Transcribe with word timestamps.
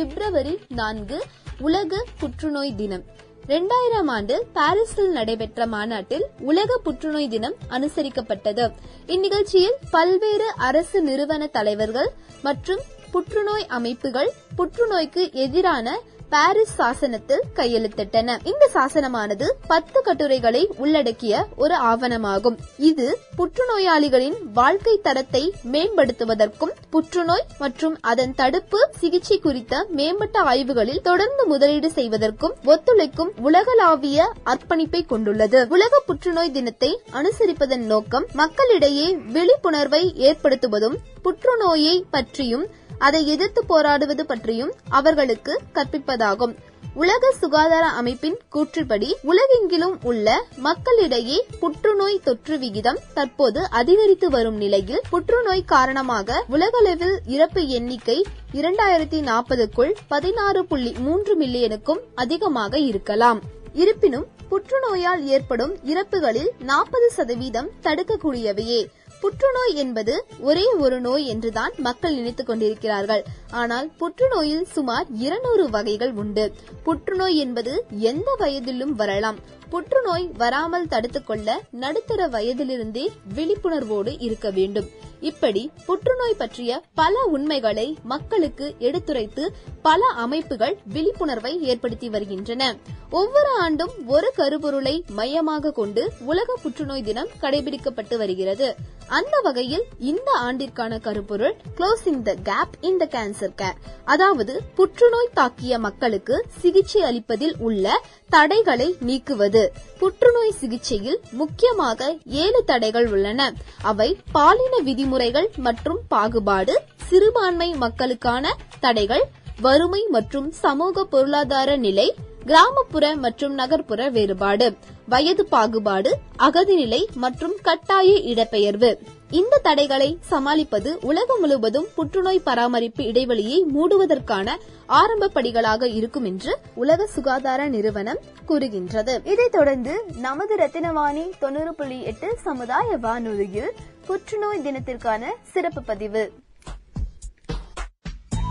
பிப்ரவரி 0.00 0.58
நான்கு 0.68 1.16
உலக 1.60 2.04
புற்றுநோய் 2.20 2.74
தினம். 2.74 3.02
இரண்டாயிரம் 3.46 4.08
ஆண்டு 4.08 4.46
பாரிஸில் 4.52 5.10
நடைபெற்ற 5.10 5.66
மாநாட்டில் 5.66 6.24
உலக 6.40 6.78
புற்றுநோய் 6.84 7.28
தினம் 7.28 7.56
அனுசரிக்கப்பட்டது. 7.70 8.64
இந்நிகழ்ச்சியில் 9.06 9.76
பல்வேறு 9.90 10.48
அரசு 10.68 11.02
நிறுவன 11.02 11.46
தலைவர்கள் 11.46 12.10
மற்றும் 12.42 12.80
புற்றுநோய் 13.12 13.66
அமைப்புகள் 13.66 14.32
புற்றுநோய்க்கு 14.58 15.32
எதிரான 15.32 15.98
பாரிஸ் 16.30 16.74
சாசனத்தில் 16.78 17.40
கையெழுத்திட்டன. 17.56 18.36
இந்த 18.44 18.70
சாசனமானது 18.74 19.46
பத்து 19.66 20.02
கட்டுரைகளை 20.02 20.68
உள்ளடக்கிய 20.76 21.46
ஒரு 21.56 21.74
ஆவணமாகும். 21.74 22.58
இது 22.78 23.18
புற்றுநோயாளிகளின் 23.38 24.36
வாழ்க்கை 24.52 25.00
தரத்தை 25.02 25.54
மேம்படுத்துவதற்கும் 25.72 26.74
புற்றுநோய் 26.90 27.46
மற்றும் 27.58 27.98
அதன் 28.00 28.34
தடுப்பு 28.34 28.88
சிகிச்சை 28.98 29.38
குறித்த 29.38 29.86
மேம்பட்ட 29.88 30.40
ஆய்வுகளில் 30.40 31.00
தொடர்ந்து 31.00 31.46
முதலீடு 31.46 31.90
செய்வதற்கும் 31.90 32.54
ஒத்துழைக்கும் 32.64 33.32
உலகளாவிய 33.42 34.32
அர்ப்பணிப்பை 34.44 35.06
கொண்டுள்ளது. 35.06 35.66
உலக 35.68 36.02
புற்றுநோய் 36.06 36.50
தினத்தை 36.50 37.00
அனுசரிப்பதன் 37.12 37.86
நோக்கம் 37.86 38.26
மக்களிடையே 38.32 39.14
விழிப்புணர்வை 39.14 40.14
ஏற்படுத்துவதும் 40.16 40.96
புற்றுநோயை 41.22 42.04
பற்றியும் 42.10 42.66
அதை 43.00 43.20
எதிர்த்து 43.34 43.62
போராடுவது 43.64 44.24
பற்றியும் 44.26 44.74
அவர்களுக்கு 44.88 45.54
கற்பிப்பதாகும். 45.74 46.54
உலக 46.94 47.24
சுகாதார 47.40 47.84
அமைப்பின் 48.00 48.36
கூற்றுப்படி 48.54 49.08
உலகெங்கிலும் 49.22 49.94
உள்ள 50.02 50.28
மக்களிடையே 50.56 51.36
புற்றுநோய் 51.60 52.22
தொற்று 52.24 52.58
விகிதம் 52.58 52.98
தற்போது 53.14 53.60
அதிகரித்து 53.70 54.28
வரும் 54.30 54.56
நிலையில் 54.56 55.04
புற்றுநோய் 55.10 55.64
காரணமாக 55.64 56.44
உலகளவில் 56.48 57.16
இறப்பு 57.26 57.62
எண்ணிக்கை 57.68 58.18
இரண்டாயிரத்தி 58.52 59.20
நாற்பதுக்குள் 59.28 59.92
பதினாறு 60.08 60.62
புள்ளி 60.64 60.92
மூன்று 60.98 61.34
மில்லியனுக்கும் 61.38 62.02
அதிகமாக 62.14 62.78
இருக்கலாம். 62.78 63.40
இருப்பினும் 63.72 64.28
புற்றுநோயால் 64.50 65.22
ஏற்படும் 65.24 65.74
இறப்புகளில் 65.84 66.50
நாற்பது 66.64 67.10
சதவீதம் 67.10 67.70
தடுக்கக்கூடியவையே. 67.82 68.80
புற்றுநோய் 69.20 69.74
என்பது 69.74 70.26
ஒரே 70.40 70.72
ஒரு 70.72 71.00
நோய் 71.00 71.26
என்றுதான் 71.26 71.72
மக்கள் 71.76 72.14
நினைத்துக் 72.14 72.46
கொண்டிருக்கிறார்கள். 72.46 73.24
ஆனால் 73.50 73.90
புற்றுநோயில் 74.00 74.62
சுமார் 74.62 75.06
இருநூறு 75.14 75.70
வகைகள் 75.70 76.12
உண்டு. 76.12 76.52
புற்றுநோய் 76.82 77.36
என்பது 77.36 77.84
எந்த 77.90 78.36
வயதிலும் 78.38 78.94
வரலாம். 78.94 79.58
புற்றுநோய் 79.70 80.26
வராமல் 80.36 80.88
தடுத்துக்கொள்ள 80.88 81.50
நடுத்தர 81.70 82.26
வயதிலிருந்தே 82.28 83.04
விழிப்புணர்வோடு 83.34 84.12
இருக்க 84.18 84.50
வேண்டும். 84.50 84.88
இப்படி 85.20 85.62
புற்றுநோய் 85.86 86.38
பற்றிய 86.38 86.82
பல 86.94 87.22
உண்மைகளை 87.24 87.96
மக்களுக்கு 88.04 88.66
எடுத்துரைத்து 88.78 89.44
பல 89.82 90.00
அமைப்புகள் 90.24 90.76
விழிப்புணர்வை 90.92 91.52
ஏற்படுத்தி 91.62 92.08
வருகின்றன. 92.08 92.62
ஒவ்வொரு 93.10 93.50
ஆண்டும் 93.58 93.94
ஒரு 94.06 94.28
கருப்பொருளை 94.36 94.94
மையமாக 95.18 95.72
கொண்டு 95.72 96.02
உலக 96.24 96.56
புற்றுநோய் 96.62 97.02
தினம் 97.02 97.34
கடைபிடிக்கப்பட்டு 97.40 98.16
வருகிறது. 98.16 98.68
அந்த 99.08 99.36
வகையில் 99.42 99.84
இந்த 99.98 100.30
ஆண்டிற்கான 100.42 100.98
கருப்பொருள் 101.00 101.56
closing 101.76 102.22
the 102.22 102.34
gap 102.42 102.74
in 102.80 102.96
the 102.96 103.08
cancer 103.10 103.56
care 103.60 103.78
அதாவது 104.04 104.54
புற்றுநோய் 104.74 105.34
தாக்கிய 105.36 105.78
மக்களுக்கு 105.78 106.36
சிகிச்சை 106.60 107.02
அளிப்பதில் 107.02 107.56
உள்ள 107.58 107.86
தடைகளை 108.28 108.88
நீக்குவது. 109.06 109.59
புற்றுநோய் 109.98 110.56
சிகிச்சையில் 110.60 111.20
முக்கியமாக 111.32 112.16
ஏழு 112.26 112.62
தடைகள் 112.64 113.08
உள்ளன. 113.12 113.40
அவை 113.82 114.08
பாலின 114.32 114.78
விதிமுறைகள் 114.78 115.50
மற்றும் 115.56 116.00
பாகுபாடு 116.08 116.74
சிறுபான்மை 117.08 117.70
மக்களுக்கான 117.74 118.54
தடைகள் 118.80 119.24
வறுமை 119.60 120.02
மற்றும் 120.08 120.50
சமூக 120.64 121.04
பொருளாதார 121.04 121.70
நிலை 121.76 122.08
கிராமப்புற 122.44 123.06
மற்றும் 123.16 123.54
நகர்ப்புற 123.54 124.10
வேறுபாடு 124.10 124.66
வயது 125.06 125.44
பாகுபாடு 125.46 126.10
அகதிநிலை 126.38 127.00
மற்றும் 127.14 127.56
கட்டாய 127.62 128.10
இடப்பெயர்வு. 128.32 128.90
இந்த 129.30 129.60
தடைகளை 129.62 130.18
சமாளிப்பது 130.20 130.98
உலகம் 131.00 131.40
முழுவதும் 131.40 131.86
புற்றுநோய் 131.94 132.40
பராமரிப்பு 132.40 133.04
இடைவெளியை 133.04 133.66
மூடுவதற்கான 133.74 134.56
ஆரம்ப 134.86 135.30
படிகளாக 135.34 135.84
இருக்கும் 135.94 136.24
என்று 136.24 136.58
உலக 136.74 137.06
சுகாதார 137.06 137.68
நிறுவனம் 137.68 138.18
கூறுகின்றது. 138.46 139.22
இதைத் 139.24 139.52
தொடர்ந்து 139.52 140.04
நமது 140.16 140.56
ரத்தினவாணி 140.56 141.30
தொண்ணூறு 141.38 141.74
புள்ளி 141.74 142.02
எட்டு 142.02 142.38
சமுதாய 142.42 142.96
வானொலியில் 142.96 143.72
புற்றுநோய் 144.06 144.60
தினத்திற்கான 144.64 145.20
சிறப்பு 145.42 145.82
பதிவு. 145.82 146.32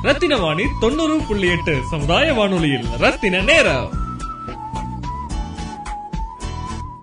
ரத்தின 0.02 0.38
வாணி 0.38 0.64
தொண்ணூறு 0.80 1.20
புள்ளி 1.28 1.50
எட்டு 1.50 1.78
சமுதாய 1.92 2.34
வானொலியில் 2.34 2.86
ரத்தின 2.98 3.42
நேரம். 3.42 3.90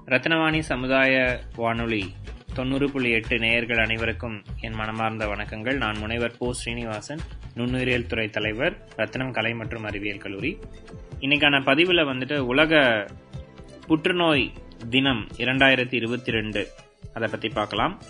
ரத்னவாணி 0.06 0.60
சமுதாய 0.60 1.38
வானொலி. 1.56 2.12
தொண்ணூறு 2.56 2.90
புள்ளி 2.90 3.10
எட்டு 3.10 3.38
நேயர்கள் 3.38 3.78
அனைவருக்கும் 3.78 4.42
என் 4.60 4.74
மனமார்ந்த 4.74 5.26
வணக்கங்கள். 5.26 5.76
நான் 5.76 5.98
முனைவர் 5.98 6.36
போ. 6.38 6.52
ஸ்ரீனிவாசன் 6.52 7.18
நுண்ணுயிரியல் 7.56 8.06
துறை 8.06 8.28
தலைவர் 8.28 8.74
ரத்னம் 8.96 9.30
கலை 9.30 9.54
மற்றும் 9.54 9.84
அறிவியல் 9.84 10.22
கல்லூரி. 10.24 10.58
இன்னைக்கான 11.20 11.64
பதிவில் 11.64 11.98
வந்துட்டு 11.98 12.36
உலக 12.38 13.06
புற்றுநோய் 13.86 14.52
தினம் 14.90 15.28
இரண்டாயிரத்தி 15.36 15.94
இருபத்தி 15.94 16.30
ரெண்டு. 16.30 16.68
அதை 17.14 17.28
பற்றி 17.28 17.48
பார்க்கலாம். 17.48 18.02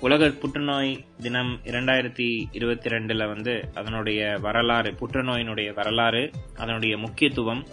உலக 0.00 0.28
புற்றுநோய் 0.28 1.04
தினம் 1.22 1.60
இரண்டாயிரத்தி 1.64 2.44
இருபத்தி 2.52 2.90
ரெண்டுல 2.90 3.26
வந்து 3.26 3.68
அதனுடைய 3.74 4.38
வரலாறு 4.40 4.94
புற்றுநோயினுடைய 5.00 5.74
வரலாறு 5.74 6.30
அதனுடைய 6.56 6.98
முக்கியத்துவம் 6.98 7.66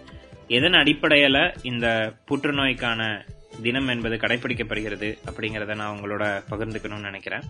எதன் 0.48 0.74
அடிப்படையில் 0.74 1.54
இந்த 1.64 2.14
புற்றுநோய்க்கான 2.32 3.26
தினம் 3.62 3.88
என்பது 3.88 4.16
கடைபிடிக்கப்படுகிறது 4.16 5.18
அப்படிங்கிறத 5.32 5.76
நான் 5.76 5.98
உங்களோட 5.98 6.42
பகிர்ந்துக்கணும்னு 6.50 7.00
நினைக்கிறேன். 7.00 7.42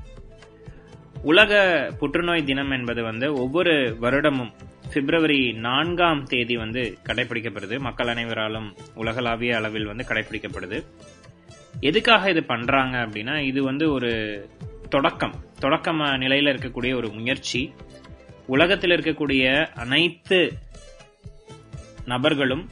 உலக 1.23 1.91
புற்றுநோய் 1.99 2.43
தினம் 2.43 2.71
என்பது 2.71 3.03
வந்து 3.03 3.33
ஒவ்வொரு 3.33 3.97
வருடமும் 4.01 4.51
பிப்ரவரி 4.93 5.53
நான்காம் 5.53 6.23
தேதி 6.23 6.57
வந்து 6.57 6.97
கடைபிடிக்கப்படுது 7.03 7.79
மக்கள் 7.79 8.07
அனைவராலும் 8.07 8.75
உலகளாவிய 8.95 9.55
அளவில் 9.55 9.85
வந்து 9.85 10.05
கடைபிடிக்கப்படுது 10.07 10.85
எதுக்காக 11.79 12.29
இது 12.29 12.43
பண்றாங்க 12.43 12.97
அப்படின்னா 12.97 13.37
இது 13.37 13.63
வந்து 13.63 13.91
ஒரு 13.91 14.45
தொடக்கம். 14.89 15.33
தொடக்கம் 15.59 15.99
நிலையில 15.99 16.51
இருக்கக்கூடிய 16.53 16.95
ஒரு 16.95 17.09
முயற்சி. 17.09 17.73
உலகத்தில் 18.47 18.89
இருக்கக்கூடிய 18.89 19.65
அனைத்து 19.75 20.53
நபர்களும் 22.05 22.69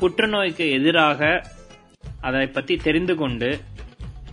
புற்றுநோய்க்கு 0.00 0.70
எதிராக 0.70 1.42
அதை 2.20 2.46
பத்தி 2.46 2.76
தெரிந்து 2.76 3.14
கொண்டு 3.14 3.60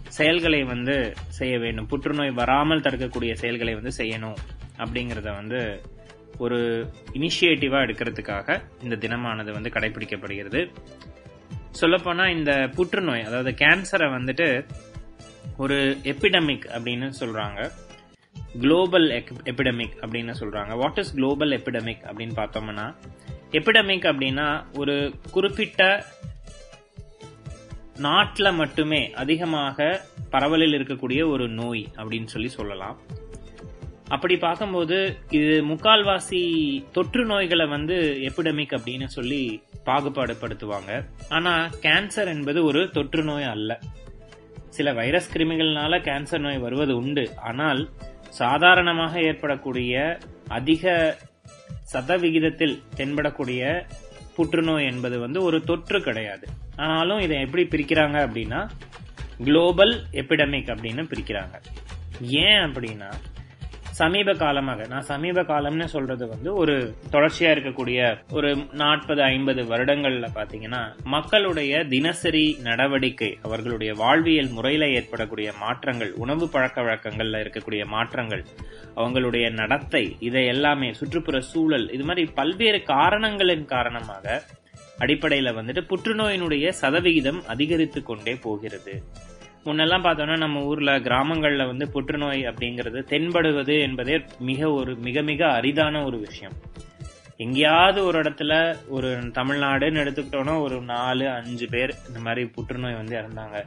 செயல்களை 0.07 0.63
வந்து 0.63 1.13
செய்ய 1.27 1.59
வேண்டும். 1.59 1.87
புற்றுநோய் 1.87 2.31
வராமல் 2.31 2.81
தடுக்கக்கூடிய 2.81 3.33
செயல்களை 3.33 3.73
வந்து 3.73 3.91
செய்யணும் 3.97 4.37
அப்படிங்கிறத 4.77 5.35
வந்து 5.35 5.81
ஒரு 6.37 6.89
இனிஷியேட்டிவா 7.13 7.79
எடுக்கிறதுக்காக 7.85 8.61
இந்த 8.83 8.95
தினமானது 8.95 9.51
வந்து 9.51 9.69
கடைபிடிக்கப்படுகிறது. 9.69 10.71
சொல்லப்போனா 11.81 12.37
இந்த 12.37 12.69
புற்றுநோய் 12.75 13.23
அதாவது 13.23 13.51
கேன்சரை 13.51 14.07
வந்துட்டு 14.15 14.67
ஒரு 15.57 15.97
எபிடமிக் 16.03 16.65
அப்படின்னு 16.67 17.11
சொல்றாங்க. 17.19 17.71
குளோபல் 18.59 19.09
எபிடமிக் 19.43 19.97
அப்படின்னு 20.01 20.33
சொல்றாங்க. 20.39 20.77
வாட் 20.77 20.97
இஸ் 20.97 21.13
குளோபல் 21.13 21.49
எபிடமிக் 21.49 22.05
அப்படின்னு 22.11 22.33
பார்த்தோம்னா 22.35 22.95
எபிடமிக் 23.51 24.05
அப்படின்னா 24.11 24.63
ஒரு 24.77 25.13
குறிப்பிட்ட 25.31 26.05
நாட்டில் 27.99 28.51
மட்டுமே 28.51 29.13
அதிகமாக 29.13 30.01
பரவலில் 30.29 30.75
இருக்கக்கூடிய 30.77 31.21
ஒரு 31.27 31.47
நோய் 31.49 31.87
அப்படின்னு 31.95 32.25
சொல்லி 32.25 32.49
சொல்லலாம். 32.49 32.97
அப்படி 34.07 34.37
பார்க்கும்போது 34.37 35.17
இது 35.29 35.55
முக்கால்வாசி 35.65 36.41
தொற்று 36.91 37.25
நோய்களை 37.25 37.65
வந்து 37.67 37.97
எபிடமிக் 38.29 38.75
அப்படின்னு 38.77 39.05
சொல்லி 39.05 39.63
பாகுபாடுபடுத்துவாங்க. 39.85 40.91
ஆனா 41.29 41.53
கேன்சர் 41.81 42.27
என்பது 42.27 42.65
ஒரு 42.65 42.89
தொற்று 42.91 43.23
நோய் 43.23 43.43
அல்ல. 43.43 43.79
சில 44.69 44.93
வைரஸ் 44.93 45.37
கிருமிகள்னால 45.37 45.99
கேன்சர் 46.07 46.45
நோய் 46.47 46.57
வருவது 46.57 46.97
உண்டு. 46.97 47.25
ஆனால் 47.49 47.89
சாதாரணமாக 48.29 49.21
ஏற்படக்கூடிய 49.21 50.17
அதிக 50.47 51.17
சதவிகிதத்தில் 51.93 52.81
தென்படக்கூடிய 52.95 53.83
புற்றுநோய் 54.35 54.85
என்பது 54.85 55.19
வந்து 55.19 55.41
ஒரு 55.43 55.61
தொற்று 55.61 56.01
கிடையாது. 56.01 56.47
ஆனாலும் 56.79 57.19
இதை 57.19 57.37
எப்படி 57.41 57.63
பிரிக்கிறாங்க 57.65 58.17
அப்படின்னா 58.25 58.61
குளோபல் 59.43 59.93
எபிடமிக் 60.21 60.71
அப்படின்னு 60.73 61.03
பிரிக்கிறாங்க. 61.11 61.55
ஏன் 62.45 62.61
அப்படின்னா 62.67 63.09
சமீப 63.99 64.33
காலமாக 64.33 64.85
நான் 64.87 65.01
சமீப 65.01 65.41
காலம்னு 65.43 65.85
சொல்றது 65.85 66.25
வந்து 66.27 66.49
ஒரு 66.53 66.75
தொடர்ச்சியா 67.11 67.49
இருக்கக்கூடிய 67.51 67.99
ஒரு 68.31 68.49
நாற்பது 68.73 69.21
ஐம்பது 69.23 69.61
வருடங்கள்ல 69.63 70.27
பாத்தீங்கன்னா 70.35 70.81
மக்களுடைய 71.05 71.81
தினசரி 71.85 72.43
நடவடிக்கை 72.61 73.31
அவர்களுடைய 73.41 73.93
வாழ்வியல் 73.93 74.51
முறையில 74.51 74.87
ஏற்படக்கூடிய 74.89 75.51
மாற்றங்கள் 75.59 76.13
உணவு 76.15 76.47
பழக்க 76.49 76.79
வழக்கங்கள்ல 76.81 77.41
இருக்கக்கூடிய 77.41 77.85
மாற்றங்கள் 77.85 78.43
அவங்களுடைய 78.95 79.47
நடத்தை 79.51 80.03
இதை 80.19 80.45
எல்லாமே 80.45 80.91
சுற்றுப்புற 80.91 81.39
சூழல் 81.51 81.87
இது 81.91 82.03
மாதிரி 82.03 82.25
பல்வேறு 82.33 82.81
காரணங்களின் 82.85 83.65
காரணமாக 83.65 84.41
அடிப்படையில 84.99 85.49
வந்துட்டு 85.59 85.81
புற்றுநோயினுடைய 85.91 86.69
சதவிகிதம் 86.69 87.41
அதிகரித்து 87.47 88.03
கொண்டே 88.03 88.35
போகிறது. 88.35 88.93
முன்னெல்லாம் 89.65 90.05
பார்த்தோம்னா 90.05 90.37
நம்ம 90.37 90.61
ஊர்ல 90.63 90.99
கிராமங்கள்ல 90.99 91.65
வந்து 91.67 91.85
புற்றுநோய் 91.91 92.41
அப்படிங்கிறது 92.47 92.99
தென்படுவது 93.03 93.79
என்பதே 93.79 94.15
மிக 94.39 94.71
ஒரு 94.71 94.95
மிக 94.95 95.21
மிக 95.21 95.45
அரிதான 95.47 96.05
ஒரு 96.05 96.19
விஷயம். 96.19 96.55
எங்கேயாவது 97.37 98.05
ஒரு 98.05 98.17
இடத்துல 98.21 98.75
ஒரு 98.87 99.09
தமிழ்நாடுன்னு 99.09 100.01
எடுத்துக்கிட்டோம்னா 100.03 100.61
ஒரு 100.61 100.81
நாலு 100.81 101.29
அஞ்சு 101.29 101.67
பேர் 101.69 101.93
இந்த 102.07 102.19
மாதிரி 102.19 102.45
புற்றுநோய் 102.45 102.93
வந்து 102.93 103.15
இறந்தாங்க. 103.17 103.65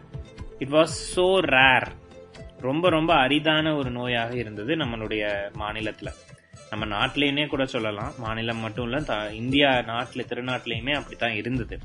இட் 0.58 0.68
வாஸ் 0.68 0.96
சோ 1.16 1.26
ரேர் 1.56 1.88
ரொம்ப 2.60 2.88
ரொம்ப 2.88 3.14
அரிதான 3.14 3.76
ஒரு 3.76 3.90
நோயாக 3.90 4.34
இருந்தது 4.34 4.76
நம்மளுடைய 4.76 5.22
மாநிலத்துல. 5.58 6.10
நம்ம 6.72 6.84
நாட்டிலேயுமே 6.96 7.44
கூட 7.52 7.64
சொல்லலாம். 7.74 8.12
மாநிலம் 8.24 8.64
மட்டும் 8.66 8.86
இல்ல 8.88 9.16
இந்தியா 9.42 9.70
நாட்டில் 9.92 10.28
திருநாட்டிலையுமே 10.30 10.94
அப்படித்தான் 10.98 11.38
இருந்தது. 11.40 11.76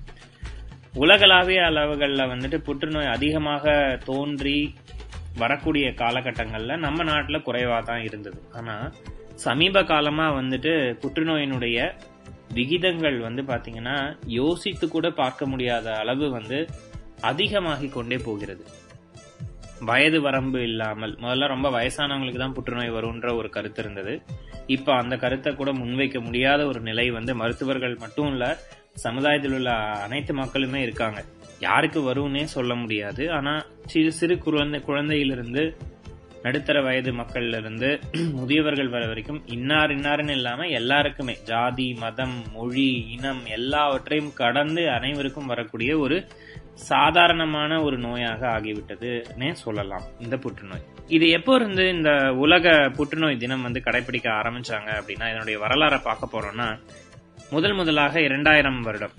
உலகளாவிய 1.03 1.61
அளவுகளில் 1.69 2.31
வந்துட்டு 2.33 2.57
புற்றுநோய் 2.67 3.13
அதிகமாக 3.15 3.73
தோன்றி 4.09 4.59
வரக்கூடிய 5.41 5.87
காலகட்டங்கள்ல 6.01 6.75
நம்ம 6.85 7.03
நாட்டில் 7.09 7.45
குறைவா 7.47 7.79
தான் 7.89 8.05
இருந்தது. 8.07 8.39
ஆனால் 8.59 8.87
சமீப 9.45 9.83
காலமா 9.91 10.25
வந்துட்டு 10.39 10.71
புற்றுநோயினுடைய 11.03 11.77
விகிதங்கள் 12.57 13.17
வந்து 13.27 13.41
பார்த்தீங்கன்னா 13.51 13.95
யோசித்து 14.39 14.85
கூட 14.95 15.07
பார்க்க 15.21 15.51
முடியாத 15.51 15.87
அளவு 16.01 16.25
வந்து 16.37 16.59
அதிகமாகி 17.31 17.87
கொண்டே 17.97 18.17
போகிறது. 18.27 18.63
வயது 19.89 20.19
வரம்பு 20.25 20.59
இல்லாமல் 20.69 21.13
முதல்ல 21.23 21.47
ரொம்ப 21.53 21.67
வயசானவங்களுக்கு 21.77 22.41
தான் 22.43 22.55
புற்றுநோய் 22.57 22.95
வரும்ன்ற 22.97 23.31
ஒரு 23.39 23.49
கருத்து 23.55 23.81
இருந்தது. 23.83 24.13
இப்ப 24.67 24.93
அந்த 24.93 25.17
கருத்தை 25.17 25.55
கூட 25.55 25.71
முன்வைக்க 25.73 26.19
முடியாத 26.21 26.65
ஒரு 26.65 26.79
நிலை 26.79 27.09
வந்து 27.09 27.35
மருத்துவர்கள் 27.35 27.95
மட்டும் 27.95 28.31
இல்ல 28.31 28.57
சமுதாயத்தில் 28.93 29.53
உள்ள 29.53 29.69
அனைத்து 30.05 30.33
மக்களுமே 30.33 30.81
இருக்காங்க. 30.81 31.23
யாருக்கு 31.59 32.13
வரும்னே 32.13 32.43
சொல்ல 32.43 32.75
முடியாது. 32.75 33.31
ஆனா 33.31 33.65
சிறு 33.85 34.11
சிறு 34.11 34.37
குழந்தை 34.37 34.79
குழந்தையிலிருந்து 34.87 35.75
நடுத்தர 36.43 36.81
வயது 36.81 37.11
மக்கள்ல 37.11 37.57
இருந்து 37.57 37.99
முதியவர்கள் 38.13 38.89
வர 38.89 39.05
வரைக்கும் 39.07 39.43
இன்னார் 39.45 39.89
இன்னாருன்னு 39.89 40.31
இல்லாம 40.31 40.67
எல்லாருக்குமே 40.67 41.35
ஜாதி 41.43 41.93
மதம் 41.93 42.43
மொழி 42.53 43.05
இனம் 43.11 43.45
எல்லாவற்றையும் 43.45 44.33
கடந்து 44.33 44.89
அனைவருக்கும் 44.89 45.45
வரக்கூடிய 45.45 45.97
ஒரு 45.97 46.17
சாதாரணமான 46.77 47.81
ஒரு 47.81 47.99
நோயாக 47.99 48.47
ஆகிவிட்டதுன்னே 48.47 49.51
சொல்லலாம் 49.51 50.01
இந்த 50.19 50.37
புற்றுநோய். 50.37 50.83
இது 51.07 51.29
எப்போ 51.29 51.55
இருந்து 51.55 51.89
இந்த 51.89 52.33
உலக 52.33 52.91
புற்றுநோய் 52.95 53.37
தினம் 53.37 53.61
வந்து 53.61 53.81
கடைபிடிக்க 53.85 54.27
ஆரம்பிச்சாங்க 54.27 54.89
அப்படின்னா 54.99 55.29
இதனுடைய 55.29 55.59
வரலாறை 55.59 56.01
பார்க்க 56.01 56.29
போறோம்னா 56.31 56.79
முதல் 57.51 57.73
முதலாக 57.73 58.21
இரண்டாயிரம் 58.21 58.81
வருடம் 58.81 59.11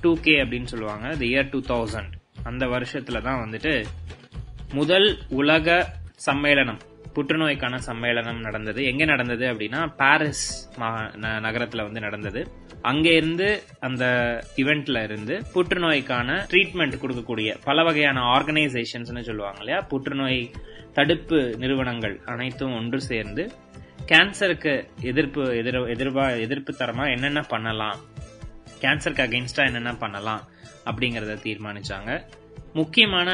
டூ 0.00 0.16
கே 0.20 0.44
அப்படின்னு 0.44 0.64
சொல்லுவாங்க 0.64 1.16
தி 1.16 1.36
இயர் 1.36 1.48
டூ 1.50 1.60
தௌசண்ட் 1.60 2.12
அந்த 2.42 2.66
வருஷத்துல 2.66 3.22
தான் 3.22 3.48
வந்துட்டு 3.48 3.84
முதல் 4.72 5.18
உலக 5.28 5.92
சம்மேளனம் 6.26 6.78
புற்றுநோய்க்கான 7.14 7.78
சம்மேளனம் 7.86 8.40
நடந்தது. 8.40 8.84
எங்க 8.84 9.04
நடந்தது 9.04 9.52
அப்படின்னா 9.52 9.94
பாரிஸ் 9.96 10.70
மா- 10.78 11.10
ந- 11.20 11.42
நகரத்துல 11.42 11.82
வந்து 11.82 12.00
நடந்தது. 12.00 12.48
அங்க 12.84 13.08
இருந்து 13.10 13.46
அந்த 13.80 14.04
இவெண்ட்ல 14.56 15.02
இருந்து 15.02 15.34
புற்றுநோய்க்கான 15.54 16.36
ட்ரீட்மெண்ட் 16.50 17.00
கொடுக்கக்கூடிய 17.02 17.50
பல 17.64 17.82
வகையான 17.82 18.20
ஆர்கனைசேஷன்ஸ்னு 18.34 19.24
சொல்லுவாங்க 19.28 19.58
இல்லையா? 19.58 19.80
புற்றுநோய் 19.80 20.50
தடுப்பு 20.92 21.38
நிறுவனங்கள் 21.58 22.20
அனைத்தும் 22.24 22.76
ஒன்று 22.76 23.00
சேர்ந்து 23.00 23.44
கேன்சருக்கு 24.06 24.72
எதிர்ப்பு 25.00 25.42
எதிர் 25.56 25.78
எதிர்பா 25.94 26.40
எதிர்ப்பு 26.40 26.74
தரமா 26.78 27.04
என்னென்ன 27.14 27.42
பண்ணலாம்? 27.42 27.98
கேன்சருக்கு 28.80 29.24
அகெயின்ஸ்டா 29.26 29.64
என்னென்ன 29.66 29.94
பண்ணலாம்? 29.94 30.42
அப்படிங்கறத 30.84 31.36
தீர்மானிச்சாங்க. 31.46 32.10
முக்கியமான 32.72 33.30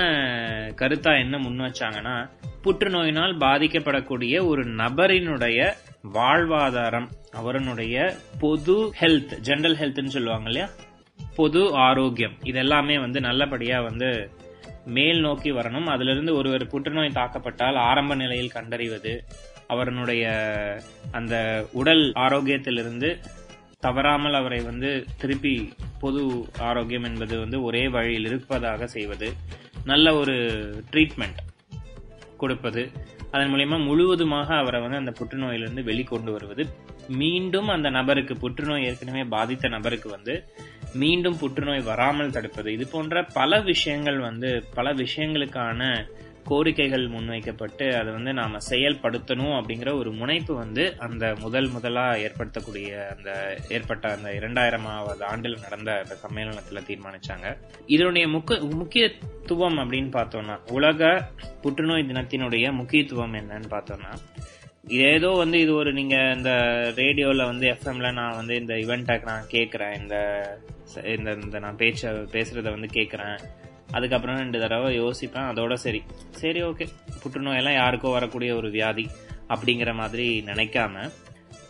கருத்தா 0.76 1.12
என்ன 1.20 1.38
முன் 1.38 1.60
வச்சாங்கன்னா 1.60 2.16
புற்றுநோயினால் 2.64 3.34
பாதிக்கப்படக்கூடிய 3.38 4.34
ஒரு 4.46 4.62
நபரினுடைய 4.74 5.60
வாழ்வாதாரம் 6.04 7.08
அவரனுடைய 7.30 8.16
பொது 8.40 8.92
ஹெல்த் 9.00 9.38
ஜெனரல் 9.40 9.76
ஹெல்த்னு 9.76 10.04
சொல்லுவாங்க 10.04 10.48
இல்லையா? 10.50 10.68
பொது 11.34 11.74
ஆரோக்கியம். 11.74 12.32
இதெல்லாமே 12.44 13.00
வந்து 13.00 13.20
நல்லபடியா 13.20 13.80
வந்து 13.80 14.30
மேல் 14.84 15.20
நோக்கி 15.20 15.50
வரணும். 15.52 15.84
அதுல 15.84 16.10
இருந்து 16.10 16.34
ஒருவர் 16.34 16.66
புற்றுநோய் 16.66 17.12
தாக்கப்பட்டால் 17.14 17.74
ஆரம்ப 17.74 18.14
நிலையில் 18.14 18.50
கண்டறிவது 18.50 19.24
அவரனுடைய 19.66 20.24
அந்த 21.12 21.66
உடல் 21.72 22.12
ஆரோக்கியத்திலிருந்து 22.12 23.18
தவறாமல் 23.78 24.34
அவரை 24.34 24.60
வந்து 24.60 25.04
திருப்பி 25.18 25.72
பொது 26.00 26.46
ஆரோக்கியம் 26.58 27.04
என்பது 27.04 27.38
வந்து 27.38 27.62
ஒரே 27.62 27.88
வழியில் 27.88 28.24
இருப்பதாக 28.24 28.86
செய்வது 28.86 29.32
நல்ல 29.84 30.14
ஒரு 30.14 30.34
ட்ரீட்மெண்ட் 30.90 31.40
கொடுப்பது 32.36 32.90
அதன் 33.30 33.54
மூலியமா 33.54 33.84
முழுவதுமாக 33.84 34.56
அவரை 34.56 34.80
வந்து 34.80 34.96
அந்த 34.96 35.10
புற்றுநோயிலிருந்து 35.10 35.82
வெளிக்கொண்டு 35.82 36.30
வருவது. 36.30 36.66
மீண்டும் 37.08 37.68
அந்த 37.68 37.90
நபருக்கு 37.90 38.36
புற்றுநோய் 38.36 38.84
ஏற்கனவே 38.84 39.24
பாதித்த 39.24 39.68
நபருக்கு 39.68 40.08
வந்து 40.10 40.44
மீண்டும் 40.92 41.38
புற்றுநோய் 41.38 41.82
வராமல் 41.82 42.30
தடுப்பது. 42.30 42.72
இது 42.72 42.86
போன்ற 42.88 43.24
பல 43.24 43.60
விஷயங்கள் 43.60 44.18
வந்து 44.18 44.64
பல 44.74 44.94
விஷயங்களுக்கான 44.94 46.08
கோரிக்கைகள் 46.46 47.08
முன்வைக்கப்பட்டு 47.08 47.96
அதை 47.96 48.12
வந்து 48.12 48.32
நாம 48.32 48.58
செயல்படுத்தணும் 48.70 49.54
அப்படிங்கிற 49.56 49.98
ஒரு 49.98 50.12
முனைப்பு 50.12 50.54
வந்து 50.54 50.96
அந்த 50.98 51.34
முதல் 51.40 51.68
முதலா 51.68 52.14
ஏற்படுத்தக்கூடிய 52.14 53.08
அந்த 53.16 53.58
ஏற்பட்ட 53.68 54.08
அந்த 54.10 54.30
இரண்டாயிரமாவது 54.32 55.22
ஆண்டில் 55.22 55.60
நடந்த 55.60 55.92
அந்த 55.92 56.16
சம்மேளனத்துல 56.24 56.82
தீர்மானிச்சாங்க. 56.86 57.56
இதனுடைய 57.86 58.28
முக்க 58.28 58.60
முக்கியத்துவம் 58.74 59.78
அப்படின்னு 59.78 60.10
பார்த்தோம்னா 60.12 60.58
உலக 60.70 61.28
புற்றுநோய் 61.60 62.02
தினத்தினுடைய 62.02 62.72
முக்கியத்துவம் 62.72 63.34
என்னன்னு 63.34 63.70
பார்த்தோம்னா 63.70 64.12
ஏதோ 64.88 65.30
வந்து 65.30 65.60
இது 65.60 65.74
ஒரு 65.74 65.92
நீங்க 65.92 66.32
இந்த 66.36 66.50
ரேடியோல 66.96 67.44
வந்து 67.44 67.66
எஃப்எம்ல 67.68 68.12
நான் 68.12 68.36
வந்து 68.36 68.56
இந்த 68.56 68.74
இவெண்ட்டை 68.74 69.22
நான் 69.22 69.50
கேட்கறேன் 69.50 70.00
இந்த 70.00 70.16
இந்த 71.04 71.32
இந்த 71.44 71.58
நான் 71.58 71.76
பேச்ச 71.76 72.02
பேசுறத 72.32 72.70
வந்து 72.70 72.86
கேட்கறேன் 72.92 73.36
அதுக்கப்புறம் 73.92 74.36
ரெண்டு 74.36 74.58
தடவை 74.58 75.00
யோசிப்பேன் 75.00 75.48
அதோட 75.50 75.74
சரி. 75.74 76.02
சரி 76.30 76.62
ஓகே 76.62 76.88
புற்றுநோயெல்லாம் 77.22 77.78
யாருக்கோ 77.78 78.10
வரக்கூடிய 78.10 78.56
ஒரு 78.56 78.70
வியாதி 78.70 79.08
அப்படிங்கிற 79.48 79.94
மாதிரி 79.94 80.42
நினைக்காம 80.46 81.10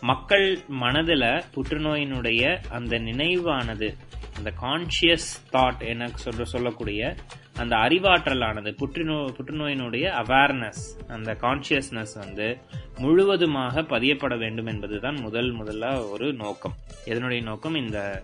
மக்கள் 0.01 0.59
மனதில் 0.67 1.43
புற்றுநோயினுடைய 1.55 2.63
அந்த 2.69 2.99
நினைவானது 2.99 3.97
அந்த 4.37 4.53
கான்சியஸ் 4.61 5.27
தாட் 5.51 5.79
என்ன 5.79 6.09
சொல்ற 6.25 6.43
சொல்லக்கூடிய 6.43 7.15
அந்த 7.57 7.75
அறிவாற்றலானது 7.75 8.69
புற்றுநோ 8.79 9.17
புற்றுநோயினுடைய 9.37 10.05
அவேர்னஸ் 10.21 10.83
அந்த 11.07 11.37
கான்சியஸ்னஸ் 11.41 12.13
வந்து 12.15 12.57
முழுவதுமாக 12.97 13.81
பதியப்பட 13.81 14.37
வேண்டும் 14.37 14.65
என்பதுதான் 14.65 15.21
முதல் 15.21 15.55
முதல்ல 15.55 16.09
ஒரு 16.09 16.33
நோக்கம். 16.33 16.73
எதனுடைய 17.05 17.43
நோக்கம்? 17.43 17.75
இந்த 17.75 18.23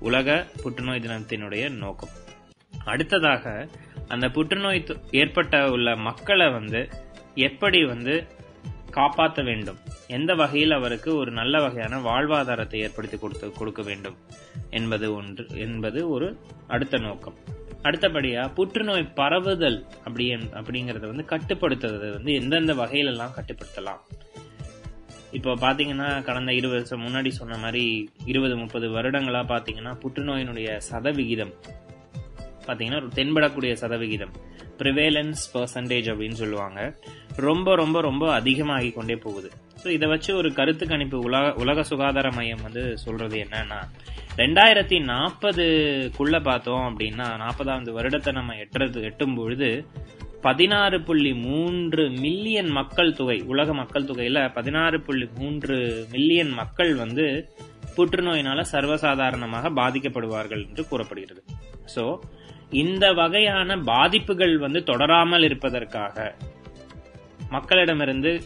உலக 0.00 0.46
புற்றுநோய் 0.62 1.00
தினத்தினுடைய 1.00 1.70
நோக்கம். 1.70 2.08
அடுத்ததாக 2.84 3.68
அந்த 4.08 4.28
புற்றுநோய் 4.28 4.86
ஏற்பட்ட 5.10 5.70
உள்ள 5.70 5.96
மக்களை 5.96 6.50
வந்து 6.50 6.88
எப்படி 7.34 7.84
வந்து 7.84 8.26
காப்பாற்ற 8.90 9.42
வேண்டும்? 9.42 9.78
எந்த 10.06 10.34
வகையில் 10.34 10.70
அவருக்கு 10.70 11.16
ஒரு 11.16 11.30
நல்ல 11.30 11.60
வகையான 11.60 12.00
வாழ்வாதாரத்தை 12.00 12.74
ஏற்படுத்தி 12.74 13.18
கொடுத்து 13.18 13.52
கொடுக்க 13.52 13.82
வேண்டும்? 13.82 14.16
என்பது 14.70 15.14
ஒன்று 15.14 15.46
என்பது 15.56 16.08
ஒரு 16.08 16.38
அடுத்த 16.66 16.98
நோக்கம். 16.98 17.34
அடுத்தபடியா 17.82 18.54
புற்றுநோய் 18.54 19.12
பரவுதல் 19.14 19.86
அப்படி 20.04 20.34
அப்படிங்கறத 20.34 21.00
வந்து 21.00 21.24
கட்டுப்படுத்துறது 21.28 22.10
வந்து 22.12 22.32
எந்தெந்த 22.32 22.74
வகையிலெல்லாம் 22.74 23.36
கட்டுப்படுத்தலாம்? 23.36 24.00
இப்போ 25.30 25.54
பாத்தீங்கன்னா 25.54 26.22
கடந்த 26.22 26.52
இருபது 26.52 26.78
வருஷம் 26.78 27.06
முன்னாடி 27.06 27.28
சொன்ன 27.28 27.56
மாதிரி 27.56 28.10
இருபது 28.24 28.56
முப்பது 28.56 28.88
வருடங்களா 28.88 29.42
பாத்தீங்கன்னா 29.52 29.92
புற்றுநோயினுடைய 30.04 30.76
சதவிகிதம் 30.76 31.54
பார்த்தீங்கன்னா 32.70 33.00
ஒரு 33.02 33.10
தென்படக்கூடிய 33.18 33.72
சதவிகிதம். 33.82 34.34
ப்ரிவேலன்ஸ் 34.82 35.42
பர்சன்டேஜ் 35.54 36.06
அப்படின்னு 36.12 36.38
சொல்லுவாங்க. 36.42 36.80
ரொம்ப 37.46 37.74
ரொம்ப 37.82 37.98
ரொம்ப 38.08 38.24
அதிகமாகி 38.32 38.90
கொண்டே 38.98 39.16
போகுது. 39.26 39.50
ஸோ 39.82 39.88
இதை 39.96 40.06
வச்சு 40.12 40.30
ஒரு 40.38 40.48
கருத்து 40.56 40.84
கணிப்பு 40.88 41.18
உலக 41.26 41.52
உலக 41.62 41.84
சுகாதார 41.90 42.28
மையம் 42.38 42.64
வந்து 42.66 42.82
சொல்றது 43.04 43.36
என்னன்னா 43.44 43.78
ரெண்டாயிரத்தி 44.40 44.96
நாற்பதுக்குள்ள 45.12 46.36
பார்த்தோம் 46.48 46.84
அப்படின்னா 46.88 47.26
நாற்பதாவது 47.42 47.92
வருடத்தை 47.98 48.32
நம்ம 48.38 48.56
எட்டுறது 48.64 49.00
எட்டும் 49.10 49.36
பொழுது 49.38 49.70
பதினாறு 50.46 50.98
புள்ளி 51.06 51.32
மூன்று 51.46 52.04
மில்லியன் 52.24 52.70
மக்கள் 52.78 53.16
தொகை 53.18 53.38
உலக 53.52 53.72
மக்கள் 53.80 54.06
தொகையில 54.10 54.42
பதினாறு 54.58 54.98
புள்ளி 55.06 55.26
மூன்று 55.40 55.76
மில்லியன் 56.12 56.52
மக்கள் 56.60 56.92
வந்து 56.94 57.26
புற்றுநோயினால 57.96 58.64
சர்வசாதாரணமாக 58.72 59.72
பாதிக்கப்படுவார்கள் 59.80 60.62
என்று 60.68 60.84
கூறப்படுகிறது. 60.90 61.42
ஸோ 61.94 62.04
இந்த 62.70 63.12
வகையான 63.12 63.76
பாதிப்புகள் 63.76 64.58
வந்து 64.58 64.80
தொடராமல் 64.80 65.42
இருப்பதற்காக 65.42 66.34
மக்களிடமிருந்து 67.50 68.42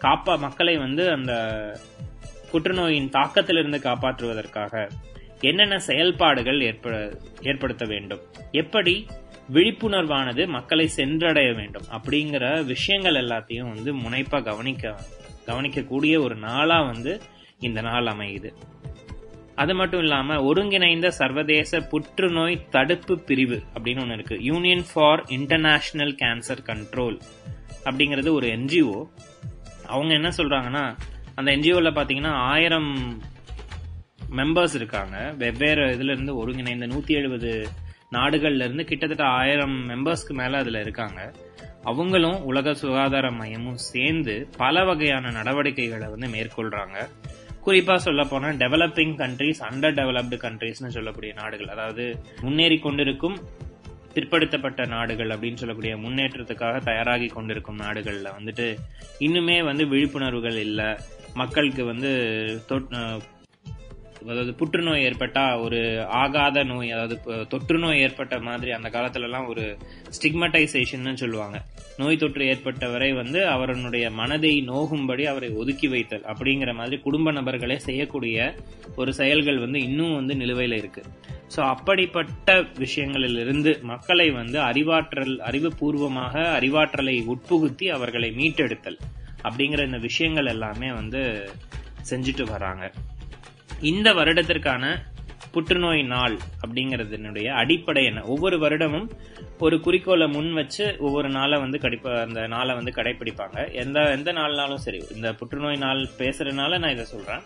காப்பா 0.00 0.38
மக்களை 0.38 0.76
வந்து 0.76 1.10
அந்த 1.10 1.32
புற்றுநோயின் 2.52 3.08
தாக்கத்திலிருந்து 3.08 3.78
காப்பாற்றுவதற்காக 3.78 4.90
என்னென்ன 5.40 5.78
செயல்பாடுகள் 5.78 6.60
ஏற்ப 6.60 7.12
ஏற்படுத்த 7.40 7.84
வேண்டும்? 7.84 8.20
எப்படி 8.52 9.06
விழிப்புணர்வானது 9.52 10.46
மக்களை 10.46 10.86
சென்றடைய 10.86 11.52
வேண்டும்? 11.52 11.84
அப்படிங்கிற 11.90 12.64
விஷயங்கள் 12.64 13.14
எல்லாத்தையும் 13.14 13.74
வந்து 13.74 13.94
முனைப்பா 13.94 14.42
கவனிக்க 14.42 14.96
கவனிக்கக்கூடிய 15.46 16.22
ஒரு 16.22 16.36
நாளா 16.36 16.82
வந்து 16.82 17.20
இந்த 17.60 17.80
நாள் 17.80 18.04
அமையுது. 18.04 18.52
அது 19.56 19.74
மட்டும் 19.74 20.00
இல்லாம 20.00 20.42
ஒருங்கிணைந்த 20.42 21.10
சர்வதேச 21.10 21.80
புற்றுநோய் 21.80 22.68
தடுப்பு 22.70 23.18
பிரிவு 23.18 23.62
அப்படின்னு 23.74 24.00
ஒன்று 24.00 24.14
இருக்கு. 24.14 24.36
Union 24.42 24.84
for 24.92 25.22
international 25.28 26.14
cancer 26.22 26.62
control 26.66 27.20
அப்படிங்கிறது 27.84 28.30
ஒரு 28.32 28.46
என்ஜிஓ 28.48 28.98
அவங்க 29.86 30.14
என்ன 30.14 30.28
சொல்றாங்கன்னா 30.28 30.84
அந்த 31.34 31.50
என்ஜிஓல 31.56 31.90
பாத்தீங்கன்னா 31.98 32.32
ஆயிரம் 32.52 32.90
மெம்பர்ஸ் 34.30 34.74
இருக்காங்க. 34.74 35.34
வெவ்வேறு 35.38 35.84
இதுல 35.86 36.10
இருந்து 36.10 36.36
ஒருங்கிணைந்த 36.36 36.86
நூத்தி 36.86 37.12
எழுபது 37.20 37.68
நாடுகள்ல 38.12 38.64
இருந்து 38.64 38.84
கிட்டத்தட்ட 38.84 39.24
ஆயிரம் 39.24 39.76
மெம்பர்ஸ்க்கு 39.88 40.34
மேல 40.40 40.58
அதுல 40.58 40.80
இருக்காங்க. 40.80 41.32
அவங்களும் 41.82 42.42
உலக 42.44 42.74
சுகாதார 42.74 43.30
மையமும் 43.30 43.80
சேர்ந்து 43.90 44.48
பல 44.56 44.84
வகையான 44.84 45.30
நடவடிக்கைகளை 45.30 46.08
வந்து 46.08 46.28
மேற்கொள்றாங்க. 46.28 46.96
குறிப்பா 47.66 47.96
சொல்ல 47.96 48.24
போனா 48.24 48.48
டெவலப்பிங் 48.48 49.14
கண்ட்ரீஸ் 49.14 49.62
அண்டர் 49.70 49.94
டெவலப்டு 49.94 50.36
கண்ட்ரீஸ்னு 50.36 50.88
சொல்லக்கூடிய 50.88 51.32
நாடுகள். 51.32 51.66
அதாவது 51.66 52.20
முன்னேறி 52.40 52.78
கொண்டிருக்கும் 52.78 53.38
பிற்படுத்தப்பட்ட 54.14 54.86
நாடுகள் 54.86 55.28
அப்படின்னு 55.28 55.54
சொல்லக்கூடிய 55.54 55.96
முன்னேற்றத்துக்காக 55.96 56.78
தயாராகி 56.84 57.26
கொண்டிருக்கும் 57.26 57.78
நாடுகள்ல 57.78 58.28
வந்துட்டு 58.40 58.76
இன்னுமே 59.20 59.64
வந்து 59.64 59.84
விழிப்புணர்வுகள் 59.86 60.56
இல்லை. 60.56 60.96
மக்களுக்கு 61.34 61.84
வந்து 61.84 62.10
தொட்- 62.68 63.20
அதாவது 64.30 64.52
புற்றுநோய் 64.60 65.04
ஏற்பட்டா 65.08 65.42
ஒரு 65.64 65.80
ஆகாத 66.20 66.64
நோய் 66.70 66.90
அதாவது 66.96 67.46
தொற்று 67.52 67.78
நோய் 67.82 68.02
ஏற்பட்ட 68.06 68.36
மாதிரி 68.48 68.70
அந்த 68.76 68.88
காலத்துலலாம் 68.96 69.48
ஒரு 69.52 69.64
ஸ்டிக்மட்டைசேஷன் 70.16 71.20
சொல்லுவாங்க. 71.22 71.58
நோய் 72.00 72.20
தொற்று 72.22 72.44
ஏற்பட்டவரை 72.52 73.10
வந்து 73.14 73.40
அவருடைய 73.54 74.06
மனதை 74.20 74.52
நோகும்படி 74.72 75.24
அவரை 75.32 75.50
ஒதுக்கி 75.62 75.88
வைத்தல் 75.94 76.26
அப்படிங்கிற 76.32 76.72
மாதிரி 76.80 76.98
குடும்ப 77.06 77.32
நபர்களே 77.38 77.78
செய்யக்கூடிய 77.88 78.54
ஒரு 78.96 79.12
செயல்கள் 79.20 79.62
வந்து 79.64 79.80
இன்னும் 79.88 80.14
வந்து 80.14 80.36
நிலுவையில் 80.42 80.78
இருக்கு. 80.82 81.04
ஸோ 81.54 81.60
அப்படிப்பட்ட 81.74 82.54
விஷயங்களிலிருந்து 82.84 83.72
மக்களை 83.92 84.28
வந்து 84.30 84.58
அறிவாற்றல் 84.70 85.34
அறிவுபூர்வமாக 85.50 86.34
அறிவாற்றலை 86.58 87.16
உட்புகுத்தி 87.34 87.88
அவர்களை 87.96 88.30
மீட்டெடுத்தல் 88.40 88.98
அப்படிங்கிற 89.42 89.82
இந்த 89.84 89.98
விஷயங்கள் 90.08 90.52
எல்லாமே 90.54 90.88
வந்து 91.00 91.22
செஞ்சுட்டு 92.10 92.46
வராங்க. 92.54 92.84
இந்த 93.80 94.14
வருடத்திற்கான 94.14 94.96
புற்றுநோய் 95.52 96.02
நாள் 96.02 96.38
அப்படிங்கறதுனுடைய 96.66 97.46
அடிப்படை 97.46 98.04
என்ன? 98.04 98.22
ஒவ்வொரு 98.22 98.58
வருடமும் 98.58 99.10
ஒரு 99.58 99.80
குறிக்கோளை 99.80 100.26
முன் 100.26 100.52
வச்சு 100.52 100.96
ஒவ்வொரு 100.98 101.28
நாளை 101.28 101.58
வந்து 101.58 101.78
கடிப்ப 101.78 102.20
அந்த 102.20 102.46
நாளை 102.46 102.74
வந்து 102.74 102.90
கடைபிடிப்பாங்க 102.90 103.72
எந்த 103.72 104.10
எந்த 104.10 104.32
நாள்னாலும் 104.32 104.74
சரி 104.74 105.04
இந்த 105.14 105.34
புற்றுநோய் 105.34 105.76
நாள் 105.76 106.08
பேசுறதுனால 106.18 106.78
நான் 106.78 106.90
இதை 106.90 107.04
சொல்றேன். 107.04 107.40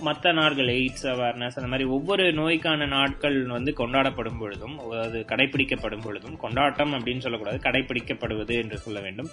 மற்ற 0.00 0.32
நாட்கள் 0.32 0.66
எய்ட்ஸ் 0.66 1.02
அவேர்னஸ் 1.02 1.56
அந்த 1.56 1.66
மாதிரி 1.66 1.84
ஒவ்வொரு 1.84 2.32
நோய்க்கான 2.32 2.86
நாட்கள் 2.86 3.46
வந்து 3.46 3.74
கொண்டாடப்படும் 3.78 4.38
பொழுதும் 4.38 4.90
அது 4.90 5.24
கடைபிடிக்கப்படும் 5.28 6.02
பொழுதும் 6.02 6.36
கொண்டாட்டம் 6.36 6.92
அப்படின்னு 6.92 7.18
சொல்லக்கூடாது 7.18 7.70
கடைபிடிக்கப்படுவது 7.70 8.62
என்று 8.62 8.78
சொல்ல 8.78 9.00
வேண்டும். 9.00 9.28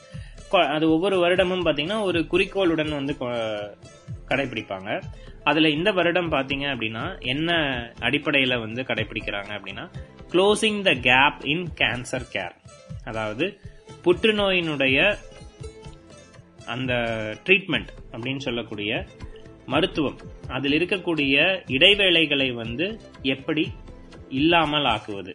கொ- 0.51 0.67
அது 0.67 0.91
ஒவ்வொரு 0.91 1.20
வருடமும் 1.20 1.65
பாத்தீங்கன்னா 1.65 2.01
ஒரு 2.01 2.27
குறிக்கோளுடன் 2.27 2.89
வந்து 2.89 3.15
கொ- 3.20 3.74
கடைபிடிப்பாங்க 4.29 5.01
அதுல 5.50 5.70
இந்த 5.70 5.89
வருடம் 5.98 6.32
பாத்தீங்க 6.32 6.66
அப்படின்னா 6.74 7.04
என்ன 7.34 7.51
அடிப்படையில 8.00 8.60
வந்து 8.60 8.82
கடைபிடிக்கிறாங்க 8.82 9.51
அப்படின்னா 9.58 9.86
closing 10.32 10.82
the 10.88 10.94
gap 11.08 11.39
in 11.54 11.66
cancer 11.82 12.25
care 12.34 12.56
அதாவது 13.06 13.46
புற்றுநோயினுடைய 14.04 14.98
அந்த 16.66 16.94
ட்ரீட்மெண்ட் 17.46 17.92
அப்படின்னு 18.12 18.44
சொல்லக்கூடிய 18.48 18.92
மருத்துவம். 19.66 20.18
அதில் 20.48 20.75
இருக்கக்கூடிய 20.77 21.36
இடைவேளைகளை 21.68 22.50
வந்து 22.62 22.86
எப்படி 23.34 23.63
இல்லாமல் 24.30 24.88
ஆக்குவது. 24.94 25.34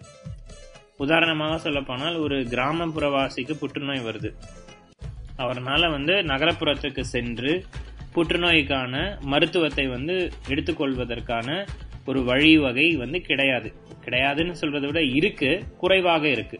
உதாரணமாக 0.96 1.58
சொல்ல 1.58 1.80
போனால் 1.80 2.16
ஒரு 2.16 2.36
கிராமப்புறவாசிக்கு 2.52 3.54
புற்றுநோய் 3.54 4.06
வருது. 4.08 4.30
அவர்னால 5.38 5.90
வந்து 5.90 6.14
நகரப்புறத்துக்கு 6.30 7.04
சென்று 7.14 7.52
புற்றுநோய்க்கான 8.14 9.20
மருத்துவத்தை 9.20 9.86
வந்து 9.86 10.16
எடுத்துக்கொள்வதற்கான 10.48 11.48
ஒரு 12.06 12.24
வழிவகை 12.24 12.96
வந்து 12.96 13.20
கிடையாது. 13.20 13.68
கிடையாதுன்னு 14.04 14.54
சொல்றதை 14.60 14.86
விட 14.86 15.02
இருக்கு 15.02 15.50
குறைவாக 15.78 16.28
இருக்கு. 16.28 16.58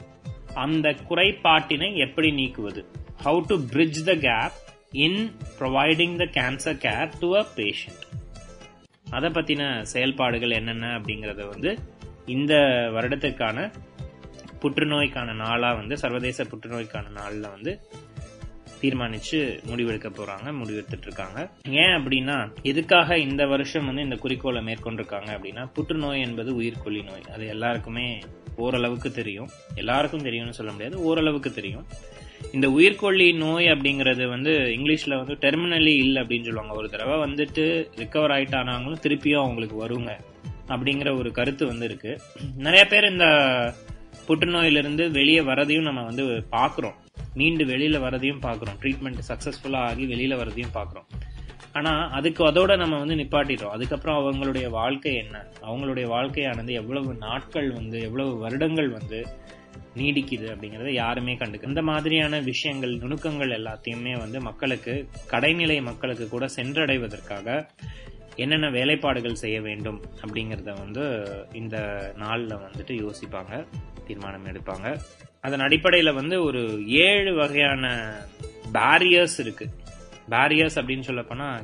அந்த 0.54 0.94
குறைபாட்டினை 1.08 1.96
எப்படி 1.96 2.30
நீக்குவது? 2.32 2.82
How 3.24 3.40
to 3.46 3.56
bridge 3.72 4.00
the 4.04 4.14
gap 4.14 4.56
in 4.92 5.20
providing 5.58 6.16
the 6.16 6.24
cancer 6.40 6.78
care 6.78 7.12
to 7.20 7.36
a 7.36 7.46
patient 7.56 8.04
அதை 9.10 9.30
பத்தின 9.30 9.82
செயல்பாடுகள் 9.82 10.50
என்னென்ன 10.50 10.86
அப்படிங்கறத 10.98 11.48
வந்து 11.48 11.70
இந்த 12.26 12.54
வருடத்திற்கான 12.94 13.58
புற்றுநோய்க்கான 14.62 15.34
நாளா 15.34 15.72
வந்து 15.72 15.98
சர்வதேச 15.98 16.44
புற்றுநோய்க்கான 16.44 17.10
நாளில் 17.10 17.48
வந்து 17.48 17.72
தீர்மானிச்சு 18.82 19.64
முடிவெடுக்க 19.66 20.08
போறாங்க 20.10 20.46
முடிவெடுத்துட்டு 20.46 21.06
இருக்காங்க 21.06 21.50
ஏன் 21.68 21.94
அப்படின்னா 21.96 22.54
எதுக்காக 22.62 23.18
இந்த 23.18 23.46
வருஷம் 23.46 23.86
வந்து 23.86 24.02
இந்த 24.02 24.16
குறிக்கோளை 24.16 24.62
மேற்கொண்டிருக்காங்க 24.62 25.30
அப்படின்னா 25.38 25.68
புற்றுநோய் 25.74 26.20
என்பது 26.20 26.60
உயிர்கொல்லி 26.60 27.04
நோய். 27.04 27.34
அது 27.34 27.46
எல்லாருக்குமே 27.46 28.18
ஓரளவுக்கு 28.56 29.12
தெரியும். 29.12 29.48
எல்லாருக்கும் 29.74 30.22
தெரியும்னு 30.22 30.52
சொல்ல 30.52 30.72
முடியாது 30.72 31.02
ஓரளவுக்கு 31.02 31.52
தெரியும். 31.52 31.86
இந்த 32.52 32.68
உயிர்கொல்லி 32.68 33.36
நோய் 33.36 33.66
அப்படிங்கறது 33.66 34.28
வந்து 34.28 34.50
இங்கிலீஷ்ல 34.50 35.16
வந்து 35.16 35.34
டெர்மினலி 35.34 35.96
இல் 35.96 36.14
அப்படின்னு 36.14 36.44
சொல்லுவாங்க. 36.44 36.74
ஒரு 36.74 36.90
தடவை 36.90 37.30
வந்துட்டு 37.30 37.88
ரிக்கவர் 37.96 38.34
ஆயிட்டானாங்களும் 38.36 39.00
திருப்பியும் 39.02 39.38
அவங்களுக்கு 39.38 39.86
வருங்க 39.86 40.18
அப்படிங்கிற 40.68 41.18
ஒரு 41.18 41.32
கருத்து 41.32 41.66
வந்து 41.66 41.84
இருக்கு. 41.84 42.20
நிறைய 42.56 42.84
பேர் 42.84 43.10
இந்த 43.10 43.26
புற்றுநோயிலிருந்து 44.26 45.10
வெளியே 45.10 45.40
வரதையும் 45.40 45.82
நம்ம 45.82 46.02
வந்து 46.02 46.24
பாக்குறோம் 46.52 46.94
மீண்டு 47.34 47.64
வெளியில 47.64 47.96
வரதையும் 48.06 48.42
பாக்குறோம் 48.42 48.78
ட்ரீட்மெண்ட் 48.82 49.20
சக்சஸ்ஃபுல்லா 49.28 49.82
ஆகி 49.90 50.06
வெளியில 50.06 50.36
வரதையும் 50.36 50.74
பாக்குறோம் 50.74 51.08
ஆனா 51.72 52.10
அதுக்கு 52.10 52.46
அதோட 52.46 52.76
நம்ம 52.76 52.98
வந்து 52.98 53.14
நிப்பாட்டிட்டோம். 53.14 53.74
அதுக்கப்புறம் 53.76 54.18
அவங்களுடைய 54.18 54.68
வாழ்க்கை 54.70 55.14
என்ன? 55.14 55.46
அவங்களுடைய 55.62 56.06
வாழ்க்கையானது 56.06 56.72
எவ்வளவு 56.72 57.14
நாட்கள் 57.14 57.70
வந்து 57.70 58.02
எவ்வளவு 58.02 58.38
வருடங்கள் 58.38 58.88
வந்து 58.88 59.26
நீடிக்குது 59.96 60.46
அப்படிங்கறத 60.52 60.90
யாருமே 60.90 61.34
கண்டுக்க 61.34 61.68
இந்த 61.68 61.82
மாதிரியான 61.82 62.40
விஷயங்கள் 62.40 62.92
நுணுக்கங்கள் 62.96 63.54
எல்லாத்தையுமே 63.58 64.18
வந்து 64.18 64.40
மக்களுக்கு 64.40 65.08
கடைநிலை 65.30 65.82
மக்களுக்கு 65.82 66.28
கூட 66.28 66.48
சென்றடைவதற்காக 66.56 67.68
என்னென்ன 68.36 68.70
வேலைப்பாடுகள் 68.70 69.40
செய்ய 69.44 69.60
வேண்டும் 69.60 70.00
அப்படிங்கறத 70.22 70.78
வந்து 70.78 71.04
இந்த 71.52 71.76
நாளில் 72.16 72.56
வந்துட்டு 72.56 72.94
யோசிப்பாங்க 73.04 73.66
தீர்மானம் 74.06 74.46
எடுப்பாங்க. 74.46 75.00
அதன் 75.44 75.60
அடிப்படையில் 75.60 76.12
வந்து 76.12 76.42
ஒரு 76.44 76.86
ஏழு 76.86 77.34
வகையான 77.34 77.86
பேரியர்ஸ் 78.72 79.38
இருக்கு. 79.38 79.68
பேரியர்ஸ் 80.30 80.74
அப்படின்னு 80.74 81.00
சொல்ல 81.00 81.20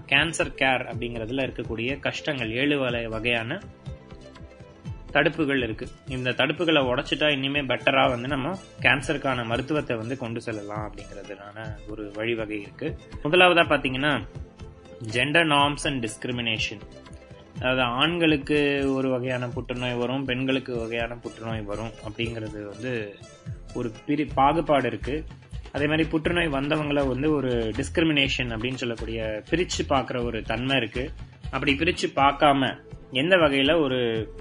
கேன்சர் 0.07 0.55
கேர் 0.57 0.85
அப்படிங்கிறதுல 0.89 1.45
இருக்கக்கூடிய 1.45 1.99
கஷ்டங்கள் 1.99 2.51
ஏழு 2.53 2.85
வகை- 2.85 3.05
வகையான 3.05 3.61
தடுப்புகள் 5.13 5.63
இருக்கு. 5.63 5.89
இந்த 6.09 6.31
தடுப்புகளை 6.31 6.81
உடைச்சிட்டா 6.81 7.31
இனிமே 7.31 7.61
பெட்டரா 7.61 8.09
வந்து 8.09 8.29
நம்ம 8.29 8.59
கேன்சருக்கான 8.81 9.45
மருத்துவத்தை 9.45 9.97
வந்து 9.97 10.19
கொண்டு 10.19 10.41
செல்லலாம் 10.41 10.93
அப்படிங்கிறதுனால 10.93 11.77
ஒரு 11.91 12.11
வழிவகை 12.15 12.61
இருக்கு. 12.61 12.97
முதலாவதா 13.25 13.65
பாத்தீங்கன்னா 13.69 14.27
ஜெண்டர் 15.13 15.49
நார்ம்ஸ் 15.49 15.87
அண்ட் 15.87 16.05
டிஸ்கிரிமினேஷன் 16.05 16.81
அதாவது 17.57 17.83
ஆண்களுக்கு 17.83 18.85
ஒரு 18.95 19.11
வகையான 19.11 19.49
புற்றுநோய் 19.49 19.95
வரும் 19.95 20.25
பெண்களுக்கு 20.25 20.79
வகையான 20.79 21.15
புற்றுநோய் 21.17 21.63
வரும் 21.63 21.91
அப்படிங்கிறது 22.09 22.63
வந்து 22.65 23.17
ஒரு 23.75 23.93
பிரி 24.07 24.25
பாகுபாடு 24.25 24.87
இருக்கு. 24.87 25.25
அதே 25.73 25.87
மாதிரி 25.87 26.09
புற்றுநோய் 26.09 26.49
வந்தவங்கள 26.49 27.09
வந்து 27.09 27.31
ஒரு 27.35 27.49
டிஸ்கிரிமினேஷன் 27.49 28.53
அப்படின்னு 28.55 28.83
சொல்லக்கூடிய 28.83 29.43
பிரிச்சு 29.51 29.83
பார்க்குற 29.89 30.25
ஒரு 30.25 30.43
தன்மை 30.43 30.77
இருக்கு. 30.77 31.11
அப்படி 31.51 31.73
பிரிச்சு 31.73 32.07
பார்க்காம 32.17 32.79
எந்த 33.11 33.37
வகையில 33.37 33.81
ஒரு 33.81 34.33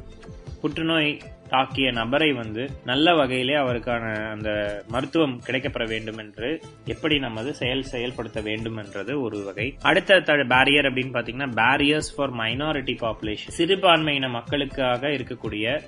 புற்றுநோய் 0.62 1.19
தாக்கிய 1.50 1.91
நபரை 1.91 2.34
வந்து 2.34 2.69
நல்ல 2.86 3.13
வகையிலே 3.15 3.53
அவருக்கான 3.53 4.29
அந்த 4.31 4.50
மருத்துவம் 4.88 5.41
கிடைக்கப்பெற 5.46 5.88
வேண்டும் 5.88 6.17
என்று 6.17 6.60
எப்படி 6.86 7.19
நமது 7.19 7.53
செயல் 7.53 7.84
செயல்படுத்த 7.84 8.41
வேண்டும் 8.41 8.77
என்றது 8.77 9.22
ஒரு 9.22 9.43
வகை. 9.43 9.77
அடுத்த 9.81 10.15
பேரியர் 10.15 10.89
அப்படின்னு 10.89 11.15
பாத்தீங்கன்னா 11.17 11.51
பேரியர்ஸ் 11.55 12.12
ஃபார் 12.15 12.34
மைனாரிட்டி 12.34 12.96
பாப்புலேஷன் 13.03 13.55
சிறுபான்மையின 13.57 14.29
மக்களுக்காக 14.29 15.07
இருக்கக்கூடிய 15.07 15.81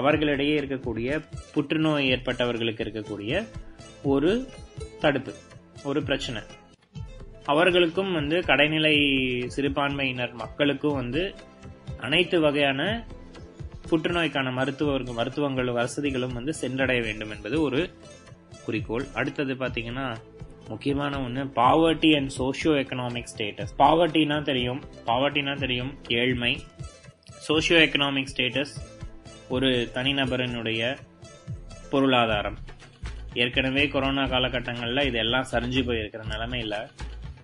அவர்களிடையே 0.00 0.54
இருக்கக்கூடிய 0.60 1.08
புற்றுநோய் 1.54 2.10
ஏற்பட்டவர்களுக்கு 2.12 2.84
இருக்கக்கூடிய 2.86 3.32
ஒரு 4.12 4.30
தடுப்பு 5.00 5.32
ஒரு 5.84 6.02
பிரச்சனை. 6.02 6.42
அவர்களுக்கும் 7.52 8.12
வந்து 8.12 8.36
கடைநிலை 8.50 8.94
சிறுபான்மையினர் 9.46 10.32
மக்களுக்கும் 10.42 10.98
வந்து 11.00 11.22
அனைத்து 12.00 12.36
வகையான 12.40 12.82
புற்றுநோய்க்கான 13.90 14.52
மருத்துவ 14.52 14.98
மருத்துவங்களும் 14.98 15.74
வசதிகளும் 15.74 16.36
வந்து 16.38 16.54
சென்றடைய 16.54 17.00
வேண்டும் 17.02 17.32
என்பது 17.34 17.56
ஒரு 17.62 17.80
குறிக்கோள். 18.64 19.06
அடுத்தது 19.14 19.54
பாத்தீங்கன்னா 19.54 20.06
முக்கியமான 20.68 21.20
ஒன்று 21.24 21.42
poverty 21.44 22.10
and 22.16 22.32
socio 22.38 22.72
economic 22.82 23.30
status 23.32 23.72
பாவர்ட்டினா 23.78 24.38
தெரியும் 24.42 24.80
பாவர்ட்டினா 25.06 25.54
தெரியும் 25.58 25.92
ஏழ்மை. 26.20 26.52
சோஷியோ 27.48 27.78
எக்கனாமிக் 27.86 28.32
ஸ்டேட்டஸ் 28.34 28.74
ஒரு 29.48 29.90
தனிநபரினுடைய 29.94 30.96
பொருளாதாரம். 31.90 32.58
ஏற்கனவே 33.34 33.88
கொரோனா 33.88 34.24
காலகட்டங்களில் 34.24 35.06
இதெல்லாம் 35.06 35.46
சரிஞ்சு 35.52 35.82
போயிருக்கிற 35.82 36.22
நிலமையில 36.30 36.90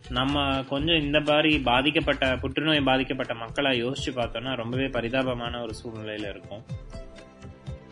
நம்ம 0.08 0.62
கொஞ்சம் 0.62 1.00
இந்த 1.00 1.20
மாதிரி 1.20 1.60
பாதிக்கப்பட்ட 1.60 2.36
புற்றுநோய் 2.36 2.80
பாதிக்கப்பட்ட 2.80 3.34
மக்களை 3.34 3.84
யோசிச்சு 3.84 4.10
பார்த்தோம்னா 4.14 4.54
ரொம்பவே 4.54 4.86
பரிதாபமான 4.86 5.62
ஒரு 5.62 5.74
சூழ்நிலையில 5.84 6.28
இருக்கும். 6.28 6.64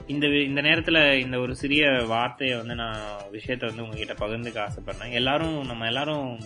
இந்த 0.06 0.26
வி- 0.26 0.44
இந்த 0.44 0.60
நேரத்துல 0.60 1.14
இந்த 1.14 1.38
ஒரு 1.38 1.56
சிறிய 1.56 2.04
வார்த்தையை 2.06 2.56
வந்து 2.56 2.74
நான் 2.74 2.96
விஷயத்த 3.32 3.64
வந்து 3.64 3.82
உங்ககிட்ட 3.82 4.12
பகிர்ந்துக்க 4.12 4.68
ஆசைப்படுறேன். 4.68 5.10
எல்லாரும் 5.10 5.66
நம்ம 5.66 5.86
எல்லாரும் 5.86 6.40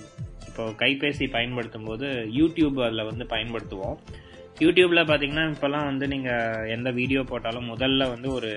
இப்போ 0.47 0.69
கைபேசி 0.69 1.31
பயன்படுத்தும் 1.31 1.85
போது 1.85 2.07
யூடியூப் 2.07 2.85
அதில் 2.85 3.05
வந்து 3.05 3.25
பயன்படுத்துவோம். 3.25 3.97
யூடியூப்ல 4.61 5.01
பாத்தீங்கன்னா 5.11 5.45
இப்பெல்லாம் 5.53 5.89
வந்து 5.91 6.09
நீங்க 6.09 6.31
எந்த 6.77 6.91
வீடியோ 6.91 7.23
போட்டாலும் 7.23 7.71
முதல்ல 7.73 8.09
வந்து 8.15 8.29
ஒரு 8.33 8.51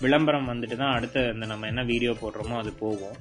விளம்பரம் 0.00 0.50
வந்துட்டு 0.52 0.76
தான் 0.76 0.94
அடுத்த 0.96 1.20
இந்த 1.34 1.46
நம்ம 1.46 1.66
என்ன 1.66 1.82
வீடியோ 1.90 2.12
போடுறோமோ 2.22 2.56
அது 2.62 2.70
போகும். 2.84 3.16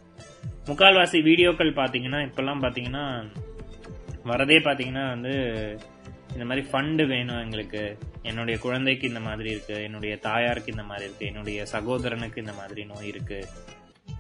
முக்கால்வாசி 0.70 1.20
வீடியோக்கள் 1.30 1.72
பாத்தீங்கன்னா 1.82 2.20
இப்பெல்லாம் 2.28 2.64
பாத்தீங்கன்னா 2.66 3.04
வரதே 4.32 4.58
பாத்தீங்கன்னா 4.68 5.04
வந்து 5.10 5.34
இந்த 6.34 6.46
மாதிரி 6.46 6.68
ஃபண்டு 6.72 7.08
வேணும் 7.08 7.42
எங்களுக்கு. 7.44 7.98
என்னுடைய 8.24 8.60
குழந்தைக்கு 8.60 9.08
இந்த 9.08 9.20
மாதிரி 9.20 9.50
இருக்கு 9.50 9.84
என்னுடைய 9.84 10.16
தாயாருக்கு 10.28 10.72
இந்த 10.72 10.84
மாதிரி 10.84 11.06
இருக்கு 11.08 11.26
என்னுடைய 11.26 11.66
சகோதரனுக்கு 11.76 12.38
இந்த 12.38 12.54
மாதிரி 12.54 12.84
நோய் 12.86 13.08
இருக்கு. 13.08 13.40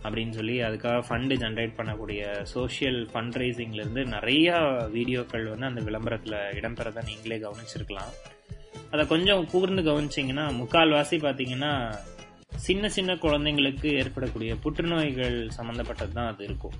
அப்படின்னு 0.06 0.34
சொல்லி 0.38 0.56
அதுக்காக 0.68 1.00
ஃபண்டு 1.08 1.36
ஜென்ரேட் 1.44 1.78
பண்ணக்கூடிய 1.80 2.22
சோஷியல் 2.54 3.00
ஃபண்ட் 3.12 3.38
ரைசிங்லேருந்து 3.42 4.04
நிறைய 4.16 4.58
வீடியோக்கள் 4.98 5.46
வந்து 5.54 5.70
அந்த 5.70 5.84
விளம்பரத்தில் 5.88 6.38
இடம்பெறதை 6.60 7.04
நீங்களே 7.10 7.40
கவனிச்சிருக்கலாம். 7.46 8.14
அதை 8.94 9.04
கொஞ்சம் 9.14 9.44
கூர்ந்து 9.52 9.84
கவனிச்சிங்கன்னா 9.90 10.46
முக்கால்வாசி 10.62 11.18
பார்த்தீங்கன்னா 11.26 11.74
சின்ன 12.68 12.86
சின்ன 12.96 13.12
குழந்தைங்களுக்கு 13.26 13.90
ஏற்படக்கூடிய 14.02 14.54
புற்றுநோய்கள் 14.64 15.38
சம்மந்தப்பட்டது 15.58 16.14
தான் 16.18 16.30
அது 16.32 16.44
இருக்கும். 16.48 16.78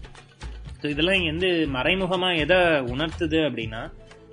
ஸோ 0.80 0.88
இதெல்லாம் 0.94 1.26
வந்து 1.32 1.50
மறைமுகமாக 1.76 2.42
எதை 2.44 2.58
உணர்த்துது 2.94 3.40
அப்படின்னா 3.48 3.82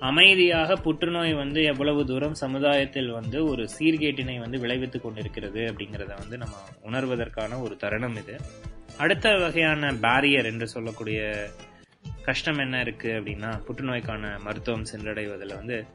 அமைதியாக 0.09 0.75
புற்றுநோய் 0.85 1.33
வந்து 1.41 1.59
எவ்வளவு 1.71 2.01
தூரம் 2.09 2.37
சமுதாயத்தில் 2.41 3.09
வந்து 3.17 3.37
ஒரு 3.51 3.63
சீர்கேட்டினை 3.73 4.35
வந்து 4.43 4.61
விளைவித்து 4.63 4.99
கொண்டிருக்கிறது 4.99 5.61
அப்படிங்கிறத 5.71 6.13
வந்து 6.21 6.35
நம்ம 6.43 6.55
உணர்வதற்கான 6.89 7.59
ஒரு 7.65 7.75
தருணம் 7.83 8.17
இது. 8.21 8.35
அடுத்த 8.99 9.37
வகையான 9.37 9.91
பேரியர் 9.91 10.45
என்று 10.45 10.67
சொல்லக்கூடிய 10.67 11.47
கஷ்டம் 12.23 12.57
என்ன 12.57 12.79
இருக்கு 12.79 13.09
அப்படின்னா 13.09 13.51
புற்றுநோய்க்கான 13.67 14.39
மருத்துவம் 14.39 14.85
சென்றடைவதில் 14.91 15.55
வந்து 15.55 15.85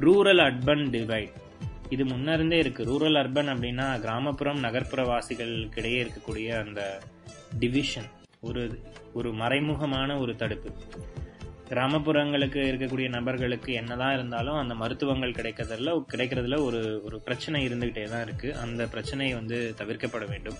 ரூரல் 0.00 0.40
அர்பன் 0.44 0.84
டிவைட் 0.94 1.32
இது 1.88 2.04
முன்னிருந்தே 2.04 2.58
இருக்கு. 2.58 2.82
ரூரல் 2.84 3.18
அர்பன் 3.20 3.50
அப்படின்னா 3.54 4.00
கிராமப்புறம் 4.00 4.58
நகர்ப்புற 4.58 5.04
வாசிகளுக்கு 5.04 5.78
இடையே 5.78 6.02
இருக்கக்கூடிய 6.02 6.64
அந்த 6.64 7.02
டிவிஷன் 7.58 8.08
ஒரு 8.40 8.80
ஒரு 9.12 9.32
மறைமுகமான 9.32 10.20
ஒரு 10.20 10.36
தடுப்பு. 10.36 10.70
கிராமப்புறங்களுக்கு 11.68 12.62
இருக்கக்கூடிய 12.70 13.08
நபர்களுக்கு 13.08 13.72
என்னதான் 13.72 14.14
இருந்தாலும் 14.14 14.54
அந்த 14.54 14.74
மருத்துவங்கள் 14.74 15.38
கிடைக்கிறதுல 15.40 16.04
கிடைக்கிறதுல 16.16 16.62
ஒரு 16.62 17.02
ஒரு 17.04 17.20
பிரச்சனை 17.20 17.68
இருந்துகிட்டே 17.68 18.08
தான் 18.08 18.22
இருக்கு. 18.22 18.56
அந்த 18.56 18.86
பிரச்சனை 18.86 19.34
வந்து 19.34 19.74
தவிர்க்கப்பட 19.78 20.28
வேண்டும். 20.28 20.56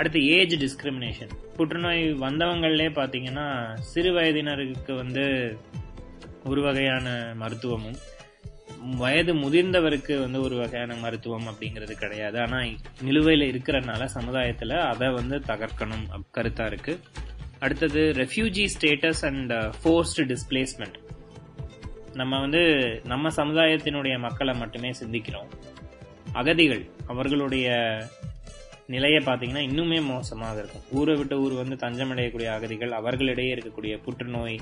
அடுத்து 0.00 0.26
ஏஜ் 0.26 0.54
டிஸ்கிரிமினேஷன் 0.54 1.28
புற்றுநோய் 1.56 2.12
வந்தவங்களே 2.14 2.88
பார்த்தீங்கன்னா 2.88 3.74
சிறு 3.74 4.12
வயதினருக்கு 4.12 4.96
வந்து 4.96 5.56
ஒரு 6.44 6.62
வகையான 6.62 7.32
மருத்துவமும் 7.34 7.96
வயது 8.96 9.34
முதிர்ந்தவருக்கு 9.34 10.20
வந்து 10.20 10.40
ஒரு 10.40 10.56
வகையான 10.56 10.94
மருத்துவம் 10.94 11.46
அப்படிங்கிறது 11.46 11.92
கிடையாது. 11.92 12.40
ஆனால் 12.40 12.76
நிலுவையில் 13.00 13.58
இருக்கிறனால 13.58 14.04
சமுதாயத்தில் 14.04 14.70
அதை 14.70 15.08
வந்து 15.08 15.38
தகர்க்கணும் 15.38 16.06
அப்- 16.10 16.34
கருத்தா 16.34 16.66
இருக்கு. 16.66 17.00
அடுத்தது 17.58 18.12
refugee 18.16 18.66
status 18.80 19.24
and 19.26 19.52
forced 19.52 20.36
displacement 20.36 20.94
நம்ம 22.12 22.40
வந்து 22.40 22.60
நம்ம 23.04 23.28
சமுதாயத்தினுடைய 23.28 24.18
மக்களை 24.18 24.54
மட்டுமே 24.54 24.90
சிந்திக்கிறோம். 24.90 25.48
அகதிகள் 26.32 26.90
அவர்களுடைய 27.06 27.98
நிலையை 28.94 29.20
பார்த்தீங்கன்னா 29.26 29.64
இன்னுமே 29.70 29.98
மோசமாக 30.12 30.60
இருக்கும். 30.62 30.84
ஊரை 30.98 31.14
விட்டு 31.18 31.36
ஊர் 31.44 31.54
வந்து 31.62 31.76
தஞ்சமடையக்கூடிய 31.84 32.48
அகதிகள் 32.56 32.98
அவர்களிடையே 33.00 33.52
இருக்கக்கூடிய 33.56 33.96
புற்றுநோய் 34.06 34.58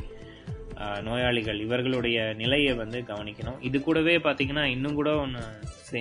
நோயாளிகள் 1.07 1.61
இவர்களுடைய 1.67 2.19
நிலையை 2.41 2.73
வந்து 2.81 2.99
கவனிக்கணும். 3.13 3.61
இது 3.69 3.79
கூடவே 3.87 4.17
பார்த்தீங்கன்னா 4.27 4.65
இன்னும் 4.75 4.99
கூட 4.99 5.13
ஒன்று 5.23 5.41
சே 5.89 6.01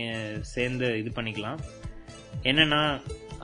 சேர்ந்து 0.54 0.88
இது 1.02 1.12
பண்ணிக்கலாம். 1.20 1.62
என்னென்னா 2.50 2.82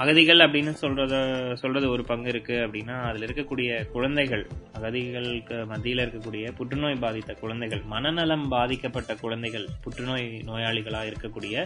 அகதிகள் 0.04 0.44
அப்படின்னு 0.44 0.72
சொல்கிறத 0.82 1.16
சொல்கிறது 1.62 1.88
ஒரு 1.96 2.04
பங்கு 2.12 2.30
இருக்குது 2.34 2.62
அப்படின்னா 2.66 2.96
அதில் 3.10 3.26
இருக்கக்கூடிய 3.28 3.70
குழந்தைகள் 3.96 4.44
அகதிகளுக்கு 4.78 5.58
மத்தியில் 5.72 6.04
இருக்கக்கூடிய 6.04 6.46
புற்றுநோய் 6.60 7.04
பாதித்த 7.04 7.34
குழந்தைகள் 7.42 7.84
மனநலம் 7.94 8.46
பாதிக்கப்பட்ட 8.56 9.14
குழந்தைகள் 9.24 9.68
புற்றுநோய் 9.84 10.28
நோயாளிகளாக 10.50 11.12
இருக்கக்கூடிய 11.12 11.66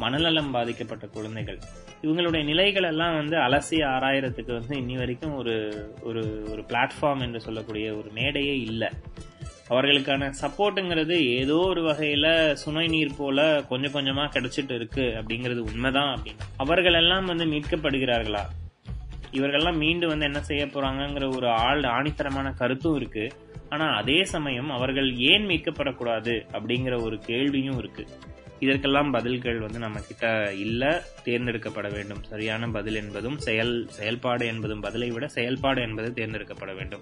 மனநலம் 0.00 0.50
பாதிக்கப்பட்ட 0.50 1.06
குழந்தைகள். 1.06 1.58
இவங்களுடைய 2.02 2.42
நிலைகள் 2.44 2.82
எல்லாம் 2.82 3.16
வந்து 3.16 3.36
அலசி 3.36 3.78
ஆராயறதுக்கு 3.90 4.52
வந்து 4.52 4.76
இன்னி 4.76 4.96
வரைக்கும் 4.96 5.34
ஒரு 5.34 5.54
ஒரு 6.02 6.22
ஒரு 6.50 6.62
பிளாட்ஃபார்ம் 6.68 7.20
என்று 7.20 7.40
சொல்லக்கூடிய 7.40 7.86
ஒரு 7.94 8.10
மேடையே 8.14 8.54
இல்லை. 8.60 8.88
அவர்களுக்கான 9.68 10.32
சப்போர்ட்டுங்கிறது 10.40 11.16
ஏதோ 11.32 11.56
ஒரு 11.56 11.82
வகையில 11.82 12.52
சுனை 12.52 12.86
நீர் 12.88 13.18
போல 13.18 13.64
கொஞ்சம் 13.68 13.94
கொஞ்சமா 13.94 14.24
கிடைச்சிட்டு 14.28 14.74
இருக்கு 14.74 15.02
அப்படிங்கிறது 15.02 15.58
உண்மைதான் 15.58 16.10
அப்படின்னு. 16.14 16.44
அவர்கள் 16.56 16.94
எல்லாம் 16.94 17.24
வந்து 17.24 17.44
மீட்கப்படுகிறார்களா? 17.44 18.44
இவர்கள்லாம் 19.32 19.76
மீண்டு 19.76 20.06
வந்து 20.08 20.24
என்ன 20.24 20.40
செய்ய 20.40 20.64
போறாங்கங்கிற 20.66 21.36
ஒரு 21.36 21.48
ஆள் 21.48 21.80
ஆணித்தரமான 21.80 22.48
கருத்தும் 22.54 22.96
இருக்கு. 22.96 23.26
ஆனா 23.68 23.86
அதே 23.96 24.24
சமயம் 24.24 24.70
அவர்கள் 24.70 25.08
ஏன் 25.16 25.46
மீட்கப்படக்கூடாது 25.46 26.34
அப்படிங்கிற 26.52 27.02
ஒரு 27.02 27.18
கேள்வியும் 27.18 27.78
இருக்கு. 27.78 28.04
இதற்கெல்லாம் 28.60 29.10
பதில்கள் 29.10 29.58
வந்து 29.58 29.78
நம்ம 29.78 30.00
கிட்ட 30.00 30.54
இல்ல 30.54 31.02
தேர்ந்தெடுக்கப்பட 31.24 31.92
வேண்டும். 31.92 32.24
சரியான 32.24 32.68
பதில் 32.68 32.94
என்பதும் 32.94 33.38
செயல் 33.38 33.86
செயல்பாடு 33.88 34.46
என்பதும் 34.46 34.80
பதிலை 34.80 35.10
விட 35.10 35.28
செயல்பாடு 35.28 35.82
என்பது 35.82 36.10
தேர்ந்தெடுக்கப்பட 36.10 36.74
வேண்டும். 36.76 37.00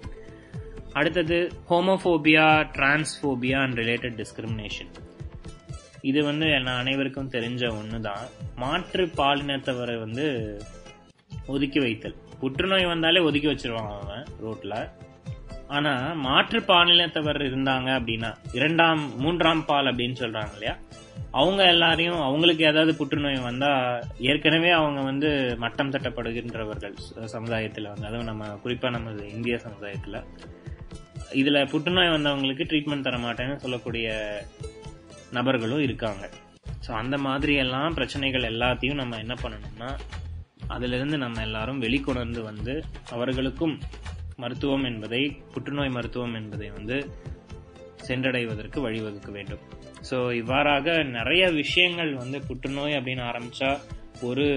அடுத்தது 0.93 1.51
homophobia 1.69 2.67
transphobia 2.73 3.55
and 3.55 3.77
related 3.77 4.23
discrimination 4.23 4.91
இது 6.01 6.23
வந்து 6.23 6.59
நான் 6.59 6.79
அனைவருக்கும் 6.79 7.29
தெரிஞ்ச 7.29 7.73
ஒண்ணுதான். 7.73 8.29
மாற்று 8.55 9.05
பாலினத்தவரை 9.05 9.99
வந்து 9.99 10.57
ஒதுக்கி 11.47 11.79
வைத்தல். 11.79 12.15
புற்றுநோய் 12.39 12.85
வந்தாலே 12.85 13.19
ஒதுக்கி 13.19 13.47
வச்சிருவாங்க 13.47 13.99
அவன் 13.99 14.25
ரோட்ல. 14.43 14.89
ஆனா 15.67 16.13
மாற்று 16.13 16.59
பாலினத்தவர் 16.59 17.41
இருந்தாங்க 17.41 17.89
அப்படின்னா 17.99 18.35
இரண்டாம் 18.51 19.19
மூன்றாம் 19.19 19.65
பால் 19.65 19.85
அப்படின்னு 19.85 20.15
சொல்றாங்க 20.19 20.51
இல்லையா? 20.51 20.77
அவங்க 21.31 21.67
எல்லாரையும் 21.67 22.21
அவங்களுக்கு 22.21 22.63
ஏதாவது 22.65 22.95
புற்றுநோய் 22.95 23.37
வந்தா 23.39 23.71
ஏற்கனவே 24.19 24.69
அவங்க 24.69 25.01
வந்து 25.01 25.55
மட்டம் 25.57 25.91
தட்டப்படுகின்றவர்கள் 25.91 26.95
சமுதாயத்தில் 27.25 27.89
வந்து. 27.89 28.05
அதுவும் 28.05 28.25
நம்ம 28.25 28.47
குறிப்பா 28.63 28.89
நம்ம 28.89 29.11
இந்திய 29.11 29.57
சமுதாயத்தில். 29.57 30.17
இதுல 31.31 31.69
புற்றுநோய் 31.69 32.09
வந்தவங்களுக்கு 32.09 32.65
ட்ரீட்மெண்ட் 32.69 33.01
தர 33.01 33.17
மாட்டேன்னு 33.17 33.55
சொல்லக்கூடிய 33.55 34.07
நபர்களும் 35.31 35.81
இருக்காங்க. 35.81 36.29
ஸோ 36.87 36.91
அந்த 36.91 37.17
மாதிரி 37.17 37.55
எல்லாம் 37.55 37.93
பிரச்சனைகள் 37.93 38.41
எல்லாத்தையும் 38.41 39.01
நம்ம 39.01 39.17
என்ன 39.17 39.33
பண்ணணும்னா 39.43 39.89
அதிலிருந்து 40.67 41.17
நம்ம 41.17 41.41
எல்லாரும் 41.41 41.81
வெளிக்கொணர்ந்து 41.81 42.41
வந்து 42.43 42.83
அவர்களுக்கும் 43.11 43.79
மருத்துவம் 44.35 44.83
என்பதை 44.83 45.21
புற்றுநோய் 45.53 45.89
மருத்துவம் 45.89 46.33
என்பதை 46.33 46.69
வந்து 46.69 47.13
சென்றடைவதற்கு 48.07 48.79
வழிவகுக்க 48.81 49.31
வேண்டும். 49.31 49.63
ஸோ 50.09 50.33
இவ்வாறாக 50.33 51.03
நிறைய 51.03 51.51
விஷயங்கள் 51.51 52.13
வந்து 52.13 52.41
புற்றுநோய் 52.41 52.93
அப்படின்னு 52.93 53.25
ஆரம்பிச்சா 53.31 53.79
ஒரு 54.21 54.47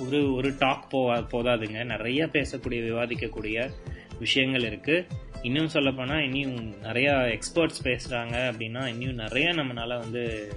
ஒரு 0.00 0.34
ஒரு 0.34 0.54
டாக் 0.58 0.86
போவா 0.92 1.16
போதாதுங்க. 1.32 1.84
நிறைய 1.84 2.26
பேசக்கூடிய 2.26 2.80
விவாதிக்கக்கூடிய 2.90 3.70
விஷயங்கள் 4.18 4.62
இருக்குது 4.62 5.06
இன்னும் 5.42 5.68
சொல்லப்போனால் 5.68 6.22
இனியும் 6.22 6.74
நிறையா 6.82 7.14
எக்ஸ்பர்ட்ஸ் 7.36 7.80
பேசுகிறாங்க 7.84 8.36
அப்படின்னா 8.50 8.82
இன்னும் 8.86 9.26
நிறையா 9.26 9.50
நம்மளால் 9.60 9.98
வந்து 9.98 10.52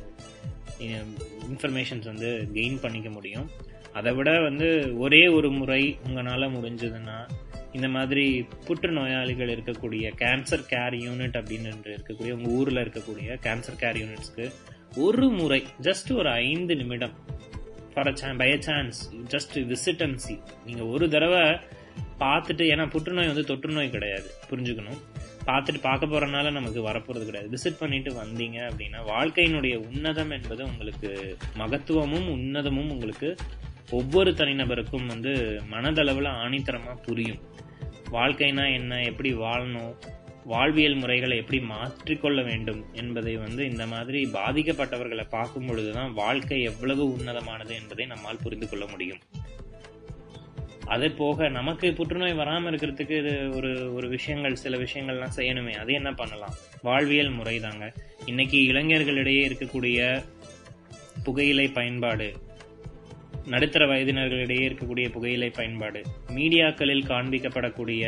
இன்ஃபர்மேஷன்ஸ் 1.50 2.04
வந்து 2.04 2.50
கெயின் 2.54 2.82
பண்ணிக்க 2.82 3.10
முடியும். 3.10 3.50
அதை 3.94 4.14
விட 4.14 4.40
வந்து 4.40 4.68
ஒரே 4.98 5.28
ஒரு 5.28 5.50
முறை 5.52 5.98
உங்களால் 6.08 6.54
முடிஞ்சதுன்னா 6.56 7.28
இந்த 7.78 7.90
மாதிரி 7.96 8.26
புற்றுநோயாளிகள் 8.68 9.54
இருக்கக்கூடிய 9.56 10.06
கேன்சர் 10.22 10.64
கேர் 10.72 10.96
யூனிட் 11.06 11.38
அப்படின்னு 11.40 11.72
இருக்கக்கூடிய 11.92 12.32
உங்க 12.38 12.50
ஊர்ல 12.50 12.84
இருக்கக்கூடிய 12.84 13.38
கேன்சர் 13.48 13.80
கேர் 13.82 14.00
யூனிட்ஸ்க்கு 14.04 14.46
ஒரு 15.06 15.28
முறை 15.30 15.62
ஜஸ்ட் 15.82 16.12
ஒரு 16.16 16.30
ஐந்து 16.30 16.76
நிமிடம் 16.76 17.16
ஃபார் 17.94 18.38
பை 18.38 18.52
சான்ஸ் 18.60 19.00
ஜஸ்ட் 19.34 19.58
விசிட்டன்சி 19.72 20.36
நீங்கள் 20.66 20.66
நீங்க 20.66 20.86
ஒரு 20.86 21.08
தடவை 21.10 21.44
பார்த்துட்டு 22.20 22.64
ஏன்னா 22.74 22.86
புற்றுநோய் 22.90 23.30
வந்து 23.32 23.44
தொற்று 23.44 23.72
நோய் 23.74 23.90
கிடையாது 23.90 24.28
புரிஞ்சுக்கணும். 24.50 25.00
பார்த்துட்டு 25.46 25.80
பார்க்க 25.82 26.06
போறதுனால 26.06 26.52
நமக்கு 26.52 26.80
வரப்போறது 26.88 27.26
கிடையாது. 27.26 27.50
விசிட் 27.56 27.80
பண்ணிட்டு 27.80 28.12
வந்தீங்க 28.22 28.58
அப்படின்னா 28.70 29.00
வாழ்க்கையினுடைய 29.12 29.76
உன்னதம் 29.90 30.32
என்பது 30.32 30.62
உங்களுக்கு 30.66 31.12
மகத்துவமும் 31.58 32.28
உன்னதமும் 32.36 32.92
உங்களுக்கு 32.94 33.30
ஒவ்வொரு 33.92 34.32
தனிநபருக்கும் 34.32 35.06
வந்து 35.06 35.62
மனதளவில் 35.72 36.30
ஆணித்தரமாக 36.36 37.04
புரியும். 37.04 37.42
வாழ்க்கைனா 38.12 38.74
என்ன 38.74 39.02
எப்படி 39.02 39.34
வாழணும் 39.34 39.94
வாழ்வியல் 40.44 40.96
முறைகளை 40.96 41.38
எப்படி 41.38 41.60
மாற்றிக்கொள்ள 41.60 42.44
வேண்டும் 42.44 42.86
என்பதை 42.94 43.38
வந்து 43.38 43.66
இந்த 43.66 43.88
மாதிரி 43.88 44.26
பாதிக்கப்பட்டவர்களை 44.26 45.30
பார்க்கும் 45.30 45.66
பொழுதுதான் 45.66 46.14
வாழ்க்கை 46.14 46.62
எவ்வளவு 46.62 47.18
உன்னதமானது 47.18 47.82
என்பதை 47.82 48.06
நம்மால் 48.06 48.42
புரிந்து 48.44 48.70
கொள்ள 48.70 48.86
முடியும். 48.86 49.20
அதே 50.86 51.10
போக 51.10 51.50
நமக்கு 51.50 51.94
புற்றுநோய் 51.94 52.34
வராமல் 52.34 52.74
இருக்கிறதுக்கு 52.74 53.12
இது 53.12 53.50
ஒரு 53.56 53.94
ஒரு 53.94 54.10
விஷயங்கள் 54.10 54.56
சில 54.56 54.78
விஷயங்கள்லாம் 54.78 55.36
செய்யணுமே 55.36 55.74
அது 55.74 55.94
என்ன 55.94 56.12
பண்ணலாம்? 56.12 56.54
வாழ்வியல் 56.82 57.30
முறை 57.30 57.60
தாங்க 57.60 57.94
இன்னைக்கு 58.26 58.58
இளைஞர்களிடையே 58.58 59.50
இருக்கக்கூடிய 59.50 60.24
புகையிலை 61.24 61.68
பயன்பாடு 61.68 62.46
நடுத்தர 63.48 63.84
வயதினர்களிடையே 63.86 64.64
இருக்கக்கூடிய 64.68 65.08
புகையிலை 65.12 65.50
பயன்பாடு. 65.50 66.02
மீடியாக்களில் 66.36 67.08
காண்பிக்கப்படக்கூடிய 67.12 68.04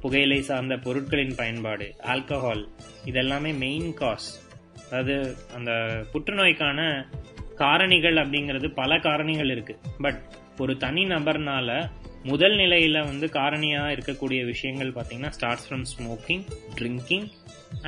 புகையிலை 0.00 0.40
சார்ந்த 0.48 0.74
பொருட்களின் 0.76 1.34
பயன்பாடு 1.34 1.86
ஆல்கஹால் 2.12 2.64
இதெல்லாமே 3.04 3.52
மெயின் 3.58 3.88
காஸ் 3.94 4.28
அதாவது 4.86 5.14
அந்த 5.54 5.70
புற்றுநோய்க்கான 6.12 6.80
காரணிகள் 7.58 8.18
அப்படிங்கிறது 8.22 8.68
பல 8.74 8.96
காரணிகள் 8.96 9.50
இருக்கு. 9.50 9.74
பட் 9.98 10.20
ஒரு 10.58 10.76
தனி 10.76 11.04
நபர்னால 11.04 11.70
முதல் 12.28 12.54
நிலையில் 12.60 13.06
வந்து 13.08 13.26
காரணியாக 13.38 13.94
இருக்கக்கூடிய 13.94 14.40
விஷயங்கள் 14.52 14.90
பார்த்தீங்கன்னா 14.96 15.32
starts 15.36 15.66
from 15.66 15.84
smoking 15.92 16.44
drinking 16.78 17.26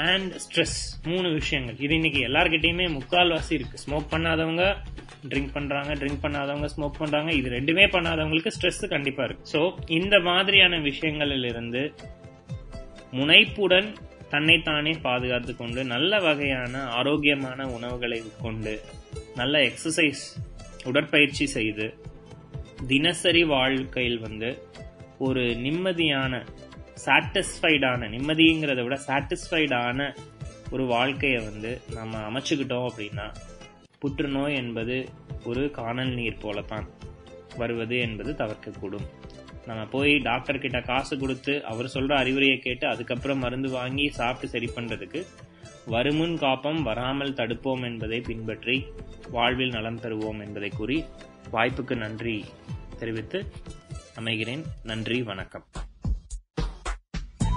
and 0.08 0.32
stress 0.44 0.78
மூணு 1.10 1.28
விஷயங்கள். 1.38 1.76
இது 1.84 1.92
இன்னைக்கு 1.98 2.20
எல்லாருக்கிட்டையுமே 2.28 2.86
முக்கால்வாசி 2.96 3.52
இருக்கு. 3.58 3.76
ஸ்மோக் 3.84 4.10
பண்ணாதவங்க 4.14 4.64
ட்ரிங்க் 5.30 5.54
பண்றாங்க 5.56 5.92
ட்ரிங்க் 6.00 6.22
பண்ணாதவங்க 6.24 6.68
ஸ்மோக் 6.74 7.00
பண்றாங்க. 7.02 7.30
இது 7.40 7.48
ரெண்டுமே 7.58 7.84
பண்ணாதவங்களுக்கு 7.94 8.52
ஸ்ட்ரெஸ் 8.56 8.82
கண்டிப்பா 8.94 9.24
இருக்கு. 9.28 9.46
ஸோ 9.54 9.60
இந்த 9.98 10.16
மாதிரியான 10.28 10.78
விஷயங்களில் 10.90 11.48
இருந்து 11.52 11.82
முனைப்புடன் 13.18 13.88
தன்னைத்தானே 14.34 14.92
பாதுகாத்து 15.06 15.52
கொண்டு 15.62 15.80
நல்ல 15.94 16.18
வகையான 16.26 16.82
ஆரோக்கியமான 16.98 17.68
உணவுகளை 17.76 18.18
கொண்டு 18.42 18.74
நல்ல 19.40 19.54
எக்ஸசைஸ் 19.68 20.24
உடற்பயிற்சி 20.90 21.46
செய்து 21.56 21.86
தினசரி 22.86 23.44
வாழ்க்கையில் 23.44 24.20
வந்து 24.20 24.58
ஒரு 25.18 25.40
நிம்மதியான 25.40 26.44
சாட்டிஸ்ஃபைடான 27.06 28.08
நிம்மதிங்கிறத 28.08 28.82
விட 28.82 29.00
சாட்டிஸ்ஃபைடான 29.06 30.14
ஒரு 30.70 30.86
வாழ்க்கையை 30.86 31.40
வந்து 31.42 31.80
நம்ம 31.94 32.18
அமைச்சுக்கிட்டோம் 32.18 32.88
அப்படின்னா 32.88 33.34
புற்றுநோய் 33.98 34.54
என்பது 34.54 35.08
ஒரு 35.44 35.70
காணல் 35.70 36.08
நீர் 36.08 36.38
போலத்தான் 36.38 36.86
வருவது 37.56 37.98
என்பது 37.98 38.32
தவிர்க்கக்கூடும். 38.32 39.06
நம்ம 39.66 39.84
போய் 39.84 40.18
டாக்டர் 40.18 40.58
கிட்ட 40.58 40.80
காசு 40.80 41.18
கொடுத்து 41.18 41.64
அவர் 41.64 41.92
சொல்ற 41.94 42.14
அறிவுரையை 42.16 42.58
கேட்டு 42.58 42.88
அதுக்கப்புறம் 42.88 43.38
மருந்து 43.38 43.68
வாங்கி 43.68 44.08
சாப்பிட்டு 44.08 44.48
சரி 44.48 44.70
பண்றதுக்கு 44.76 45.26
வருமுன் 45.86 46.38
காப்பம் 46.38 46.82
வராமல் 46.82 47.34
தடுப்போம் 47.34 47.84
என்பதை 47.84 48.20
பின்பற்றி 48.20 48.86
வாழ்வில் 49.30 49.70
நலம் 49.70 50.00
தருவோம் 50.00 50.42
என்பதை 50.46 50.68
கூறி 50.76 51.04
வாய்ப்புக்கு 51.52 51.96
நன்றி 51.96 52.44
தெரிவித்து 52.98 53.52
அமைகிறேன். 54.20 54.64
நன்றி 54.82 55.22
வணக்கம். 55.22 55.64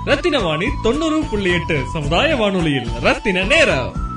ரத்தின 0.06 0.39
வாணி 0.39 0.65
தொண்ணூறு 0.84 1.23
புள்ளி 1.32 1.51
எட்டு 1.51 1.84
சமுதாய 1.93 2.36
வானொலியில் 2.36 2.89
ரத்தின 2.89 3.43
நேரம். 3.43 4.10